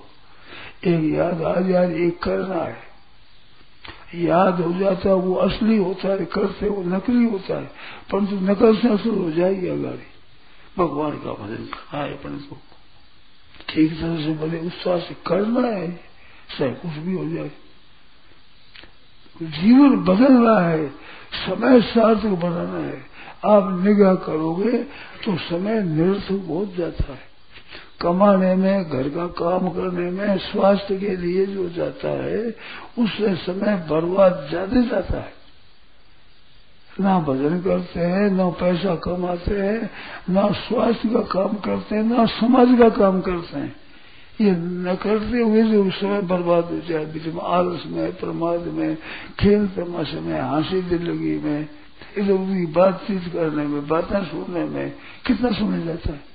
एक 0.86 1.14
याद 1.14 1.42
आ 1.42 1.62
जाए 1.62 1.96
एक 1.96 2.24
करना 2.24 2.56
है। 2.56 2.92
याद 4.16 4.62
हो 4.62 4.80
जाता 4.80 5.10
है, 5.10 5.16
वो 5.16 5.36
असली 5.36 5.78
होता 5.78 6.08
है 6.08 6.26
करते 6.26 6.70
वो 6.70 6.84
नकली 6.84 7.26
होता 7.26 7.60
है। 7.60 7.72
परंतु 8.12 8.36
नकल 8.36 8.78
से 8.78 8.90
असल 8.90 9.10
हो 9.10 9.32
जाएगी 9.32 9.68
अगाड़ी। 9.68 10.08
भगवान 10.78 11.12
का 11.12 11.34
भजन 11.34 11.56
करना 11.56 12.04
है 12.04 12.14
परंतु 12.14 12.56
ठीक 13.70 13.92
तरह 13.92 14.24
से 14.24 14.34
बड़े 14.34 14.60
उत्साह 14.60 15.00
से 15.00 15.16
करना 15.28 15.68
है, 15.68 15.92
चाहे 16.60 16.72
कुछ 16.72 16.92
भी 16.92 17.14
हो 17.14 17.30
जाए। 17.30 17.52
जीवन 19.42 19.96
बदल 20.04 20.34
रहा 20.34 20.70
है, 20.70 20.88
समय 21.46 21.82
सार्थक 21.82 22.40
बनाना 22.44 22.78
है। 22.78 23.04
आप 23.46 23.84
निगाह 23.84 24.16
करोगे 24.16 24.78
तो 25.26 25.38
समय 25.38 25.82
निरर्थक 25.84 26.48
बहुत 26.48 26.76
जाता 26.76 27.14
है। 27.14 27.30
कमाने 28.02 28.56
में, 28.56 28.90
घर 28.90 29.10
का 29.10 29.28
काम 29.28 29.70
करने 29.70 30.12
में, 30.12 30.38
स्वास्थ्य 30.38 30.98
के 30.98 31.16
लिए 31.16 31.46
जो 31.46 31.70
जाता 31.70 32.10
है 32.24 32.56
उससे 33.00 33.36
समय 33.36 33.76
बर्बाद 33.90 34.48
ज़्यादा 34.50 34.82
जाता 34.82 35.18
है। 35.18 35.34
ना 37.00 37.20
भजन 37.20 37.62
करते 37.62 38.00
हैं, 38.00 38.30
ना 38.32 38.50
पैसा 38.50 38.96
कमाते 38.96 39.62
हैं, 39.62 39.90
ना 40.30 40.52
स्वास्थ्य 40.52 41.10
का 41.10 41.22
काम 41.22 41.54
करते 41.56 41.96
हैं, 41.96 42.04
ना 42.04 42.26
समाज 42.26 42.80
का 42.80 42.90
काम 42.90 43.22
करते 43.22 43.60
हैं। 43.60 43.81
ये 44.46 44.52
न 44.52 44.98
करते 45.04 45.42
हुए 45.42 45.64
जो 45.64 45.92
समय 45.92 46.22
बर्बाद 46.22 46.66
हो 46.66 46.80
जाए, 46.80 47.06
बीच 47.06 47.26
में 47.26 47.42
आलस 47.42 47.84
में, 47.86 48.16
प्रमाद 48.16 48.60
में, 48.60 48.98
खेल 49.40 49.68
तमाशे 49.68 50.20
में, 50.20 50.42
हँसी 50.42 50.82
दिलगी 50.82 51.40
में 51.40 51.70
इधर 52.18 52.32
उधर 52.32 52.72
बातचीत 52.72 53.34
करने 53.34 53.64
में, 53.68 53.88
बातें 53.88 54.26
सुनने 54.26 54.66
में 54.66 54.94
कितना 55.26 55.52
समय 55.52 55.86
जाता 55.86 56.14
है? 56.14 56.32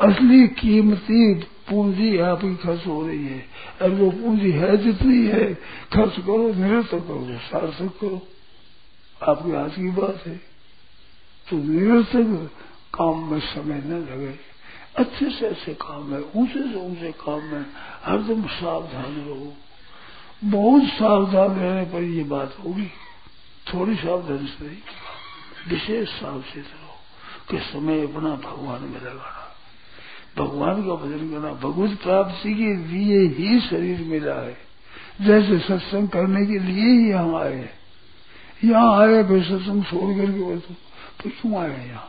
असली 0.00 0.48
कीमती 0.48 1.34
पूंजी 1.34 2.18
आपकी 2.18 2.56
खर्च 2.56 2.86
हो 2.86 3.06
रही 3.06 3.26
है। 3.26 3.44
अब 3.82 3.98
जो 3.98 4.10
पूंजी 4.10 4.50
है 4.50 4.76
जितनी 4.76 5.26
है, 5.26 5.54
खर्च 5.92 6.12
करो 6.16 6.54
निरंतर 6.54 7.00
करो, 7.00 7.26
सार्थक 7.30 7.94
करो। 8.00 8.28
आपके 9.22 9.50
हाथ 9.50 9.68
की 9.68 9.90
बात 9.90 10.26
है। 10.26 10.36
तो 11.50 11.56
निरंतर 11.56 12.50
काम 12.94 13.32
में 13.32 13.40
समय 13.40 13.82
न 13.86 13.92
लगे। 13.92 14.57
अच्छे 14.98 15.30
से 15.30 15.46
अच्छे 15.46 15.72
काम 15.74 16.12
है, 16.14 16.20
ऊँचे 16.36 16.62
से 16.62 16.78
ऊँचे 16.80 17.12
काम 17.20 17.42
में 17.44 17.64
हरदम 18.04 18.46
सावधान 18.48 19.14
रहो। 19.18 19.52
बहुत 20.44 20.82
सावधान 20.90 21.56
रहने 21.56 21.84
पर 21.84 22.02
ये 22.04 22.24
बात 22.26 22.56
होगी, 22.64 22.86
थोड़ी 23.66 23.94
सावधानी 23.96 24.48
से 24.48 24.66
नहीं, 24.66 24.78
विशेष 25.68 26.08
सावचेत 26.10 26.66
रहो 26.66 26.96
कि 27.50 27.58
समय 27.64 28.02
अपना 28.02 28.34
भगवान 28.44 28.82
में 28.82 29.00
लगाना 29.00 29.44
भगवान 30.36 30.82
का 30.82 30.94
भजन 30.94 31.30
करना, 31.30 31.52
भगवत 31.52 31.98
प्राप्ति 32.02 32.54
के 32.54 32.74
लिए 32.88 33.20
ही 33.28 33.60
शरीर 33.60 34.00
मिला 34.00 34.34
है। 34.34 34.56
जैसे 35.20 35.58
सत्संग 35.58 36.08
करने 36.08 36.44
के 36.46 36.58
लिए 36.58 36.90
ही 36.92 37.10
हम 37.10 37.34
आए 37.36 37.54
हैं। 37.54 37.72
यहाँ 38.64 38.98
आए 38.98 39.22
फिर 39.24 39.42
सत्संग 39.44 39.84
छोड़ 39.84 40.10
करके 40.18 40.58
तो 40.58 41.30
क्यों 41.30 41.56
आए 41.62 41.88
यहाँ? 41.88 42.08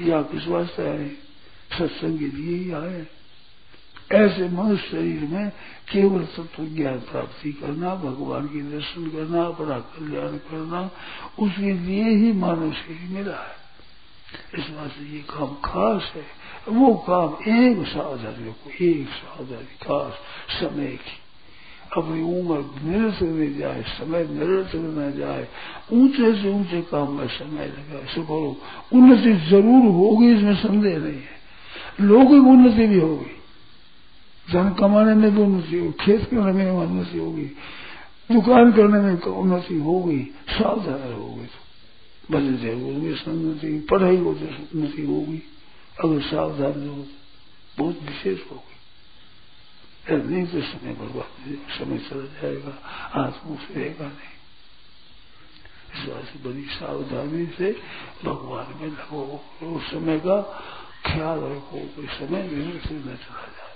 यहाँ 0.00 0.22
किस 0.24 0.46
वास्ते 0.48 0.82
आए 0.82 1.10
सत्संग 1.78 2.18
के 2.18 2.26
लिए 2.26 2.56
ही 2.56 2.70
आए। 2.70 3.06
ऐसे 4.12 4.48
मनुष्य 4.48 4.88
शरीर 4.90 5.20
में 5.20 5.50
केवल 5.92 6.24
तत्व 6.24 6.64
ज्ञान 6.64 6.98
प्राप्ति 6.98 7.52
करना, 7.52 7.94
भगवान 7.94 8.46
के 8.46 8.60
दर्शन 8.62 9.06
करना, 9.06 9.44
अपना 9.44 9.78
कल्याण 9.78 10.36
करना, 10.36 10.90
उसके 11.38 11.72
लिए 11.72 12.04
ही 12.04 12.32
मानव 12.32 12.72
शरीर 12.72 13.08
मिला 13.10 13.36
है। 13.36 13.58
इस 14.58 14.70
वास्ते 14.70 15.04
ये 15.14 15.18
काम 15.18 15.54
खास 15.64 16.12
है। 16.16 16.26
वो 16.68 16.94
काम 16.94 17.50
एक 17.52 17.86
सावधानी 17.86 18.50
को 18.50 18.84
एक 18.84 19.08
सावधानी 19.08 19.76
खास 19.82 20.12
समय 20.60 20.86
की। 20.86 21.18
अपनी 21.96 22.22
उम्र 22.22 22.88
निरंतर 22.88 23.26
में 23.26 23.58
जाए, 23.58 23.82
समय 23.82 24.24
निरंतर 24.24 24.78
न 24.78 25.12
जाए, 25.18 25.48
ऊँचे 25.92 26.42
से 26.42 26.50
ऊँचे 26.50 26.82
काम 26.82 27.12
में 27.12 27.28
समय 27.28 27.66
लगा 27.66 27.98
ऐसे 27.98 28.22
करो 28.22 28.56
उन्नति 28.92 29.32
ज़रूर 29.32 29.90
होगी, 29.92 30.32
इसमें 30.34 30.54
संदेह 30.54 30.98
नहीं 30.98 31.12
है। 31.12 31.39
लौकिक 32.00 32.46
उन्नति 32.46 32.86
भी 32.86 32.98
होगी 33.00 33.34
धन 34.46 34.70
कमाने 34.78 35.14
में 35.14 35.30
भी 35.34 35.42
उन्नति 35.42 35.78
होगी 35.78 35.92
खेत 36.00 36.22
करने 36.30 36.52
में 36.52 36.70
उन्नति 36.72 37.18
होगी 37.18 37.46
दुकान 38.30 38.72
करने 38.72 38.98
में 39.00 39.14
उन्नति 39.34 39.78
होगी 39.80 40.20
सावधान 40.50 41.00
रहोगे 41.00 41.44
तो। 41.44 41.60
भले 42.32 42.52
ज़रूर 42.58 43.30
उन्नति 43.30 43.78
पढ़ाई 43.90 44.16
हो 44.16 44.34
तो 44.34 44.46
उन्नति 44.46 45.02
होगी 45.06 45.42
अगर 46.04 46.20
सावधान 46.22 46.88
हो 46.88 47.04
बहुत 47.78 47.96
विशेष 48.02 48.40
होगी 48.50 48.68
नहीं 50.10 50.46
तो 50.46 50.60
समय 50.60 50.92
बर्बाद 50.92 51.30
समय 51.78 51.98
चला 51.98 52.26
जाएगा 52.34 52.72
आत्मा 53.20 53.54
रहेगा 53.54 54.06
नहीं। 54.06 54.38
इस 55.92 56.00
बात 56.08 56.24
से 56.24 56.38
बड़ी 56.44 56.64
सावधानी 56.70 57.44
से 57.58 57.68
भगवान 58.24 58.66
में 58.80 58.88
लगो। 58.88 59.22
उस 59.66 59.90
समय 59.90 60.18
का 60.18 60.36
ख्याल 61.06 61.38
रखो, 61.38 61.78
कोई 61.96 62.06
समय 62.06 62.42
नहीं 62.42 62.78
से 62.78 62.94
न 62.94 63.00
चला 63.00 63.42
जाए 63.42 63.70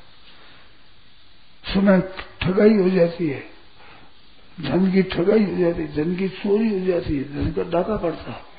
समय 1.74 2.00
ठगाई 2.42 2.74
हो 2.74 2.90
जाती 2.90 3.28
है। 3.28 3.44
धन 4.60 4.92
की 4.92 5.02
ठगाई 5.02 5.44
हो 5.44 5.56
जाती 5.56 5.82
है, 5.82 5.94
धन 5.94 6.16
की 6.16 6.28
चोरी 6.28 6.80
हो 6.80 6.86
जाती 6.86 7.16
है, 7.16 7.22
धन 7.22 7.52
का 7.52 7.62
डाका 7.62 7.96
पड़ता 7.96 8.30
है। 8.30 8.54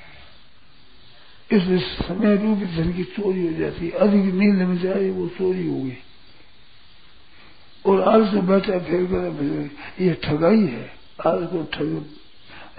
इसलिए 1.57 1.79
समय 1.79 2.35
रूप 2.35 2.57
धन 2.57 2.93
की 2.93 3.03
चोरी 3.03 3.47
हो 3.47 3.53
जाती 3.53 3.85
है। 3.85 3.91
अधिक 3.91 4.33
नींद 4.33 4.55
में 4.55 4.77
जाए, 4.77 5.09
वो 5.09 5.27
चोरी 5.27 5.67
हो 5.67 5.75
गई। 5.75 5.97
और 7.85 8.01
आज 8.01 8.31
से 8.31 8.41
बैठा 8.41 8.79
फिर 8.79 9.05
कर 9.05 9.69
ये 10.03 10.13
ठगाई 10.23 10.65
है। 10.65 10.91
आज 11.27 11.43
को 11.43 11.63
ठग, 11.63 12.05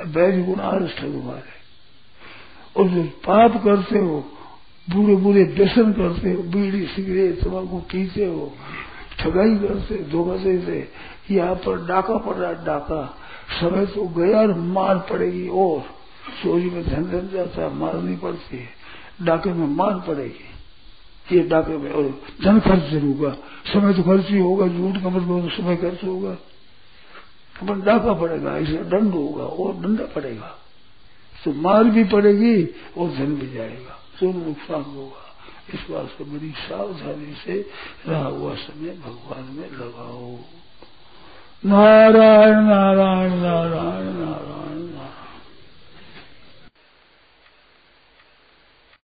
बैरी 0.07 0.43
गुण 0.43 0.61
आज 0.61 0.97
ठग 0.99 1.15
मारे 1.25 1.57
और 2.77 2.89
जो 2.89 3.03
पाप 3.05 3.65
करते 3.65 3.99
हो 3.99 4.36
बुरे 4.91 5.17
बुरे 5.17 5.43
व्यसन 5.45 5.93
करते 5.93 6.33
हो, 6.33 6.43
बीड़ी, 6.43 6.87
सिगरेट 6.87 7.45
तम्बाकू 7.45 7.79
पीते 7.79 8.25
हो, 8.25 8.53
ठगाई 9.19 9.57
करते 9.57 9.97
धोखा 10.11 10.37
देते 10.37 10.89
यहाँ 11.35 11.55
पर 11.55 11.87
डाका 11.87 12.17
पड़ 12.17 12.35
रहा 12.35 12.53
डाका। 12.53 13.19
समय 13.61 13.87
तो 13.87 14.05
गया 14.05 14.39
और 14.39 14.55
मार 14.55 14.99
पड़ेगी 14.99 15.49
और। 15.49 15.81
चोरी 16.43 16.71
में 16.71 16.85
धन 16.85 17.05
धन 17.05 17.29
जाता 17.33 17.63
है, 17.63 17.75
मारनी 17.75 18.17
पड़ती 18.17 18.57
है। 18.57 18.69
डाके 19.23 19.51
में 19.51 19.67
मार 19.67 19.95
पड़ेगी। 19.95 21.37
ये 21.37 21.43
डाके 21.43 21.77
में 21.77 21.91
और 21.91 22.21
धन 22.45 22.61
खर्च 22.61 23.05
होगा। 23.05 23.31
समय 23.73 23.95
तो 23.95 24.03
खर्च 24.03 24.29
ही 24.29 24.39
होगा, 24.39 24.69
झूठ 24.69 25.03
का 25.03 25.09
मतलब 25.09 25.51
समय 25.51 25.77
खर्च 25.77 26.05
होगा। 26.05 26.31
अपन 27.63 27.81
डाका 27.81 28.13
पड़ेगा 28.13 28.57
इसे 28.57 28.77
दंड 28.77 29.13
होगा 29.13 29.45
और 29.45 29.75
दंड 29.75 30.01
पड़ेगा। 30.01 30.59
तो 31.45 31.53
मार 31.53 31.85
भी 31.85 32.05
पड़ेगी 32.05 32.65
और 32.99 33.09
धन 33.09 33.35
भी 33.37 33.55
जाएगा। 33.55 33.96
दोनों 34.21 34.47
नुकसान 34.47 34.83
होगा 34.83 35.23
इस 35.75 35.91
से 36.07 36.25
बड़ी 36.25 36.51
सावधानी 36.51 37.35
से 37.35 37.71
रहा 38.09 38.27
हुआ 38.27 38.55
समय 38.55 38.91
भगवान 38.91 39.45
में 39.45 39.71
लगाओ। 39.71 40.39
नारायण 41.65 42.61
नारायण 42.61 43.31
नारायण 43.31 44.05
नारायण। 44.05 44.86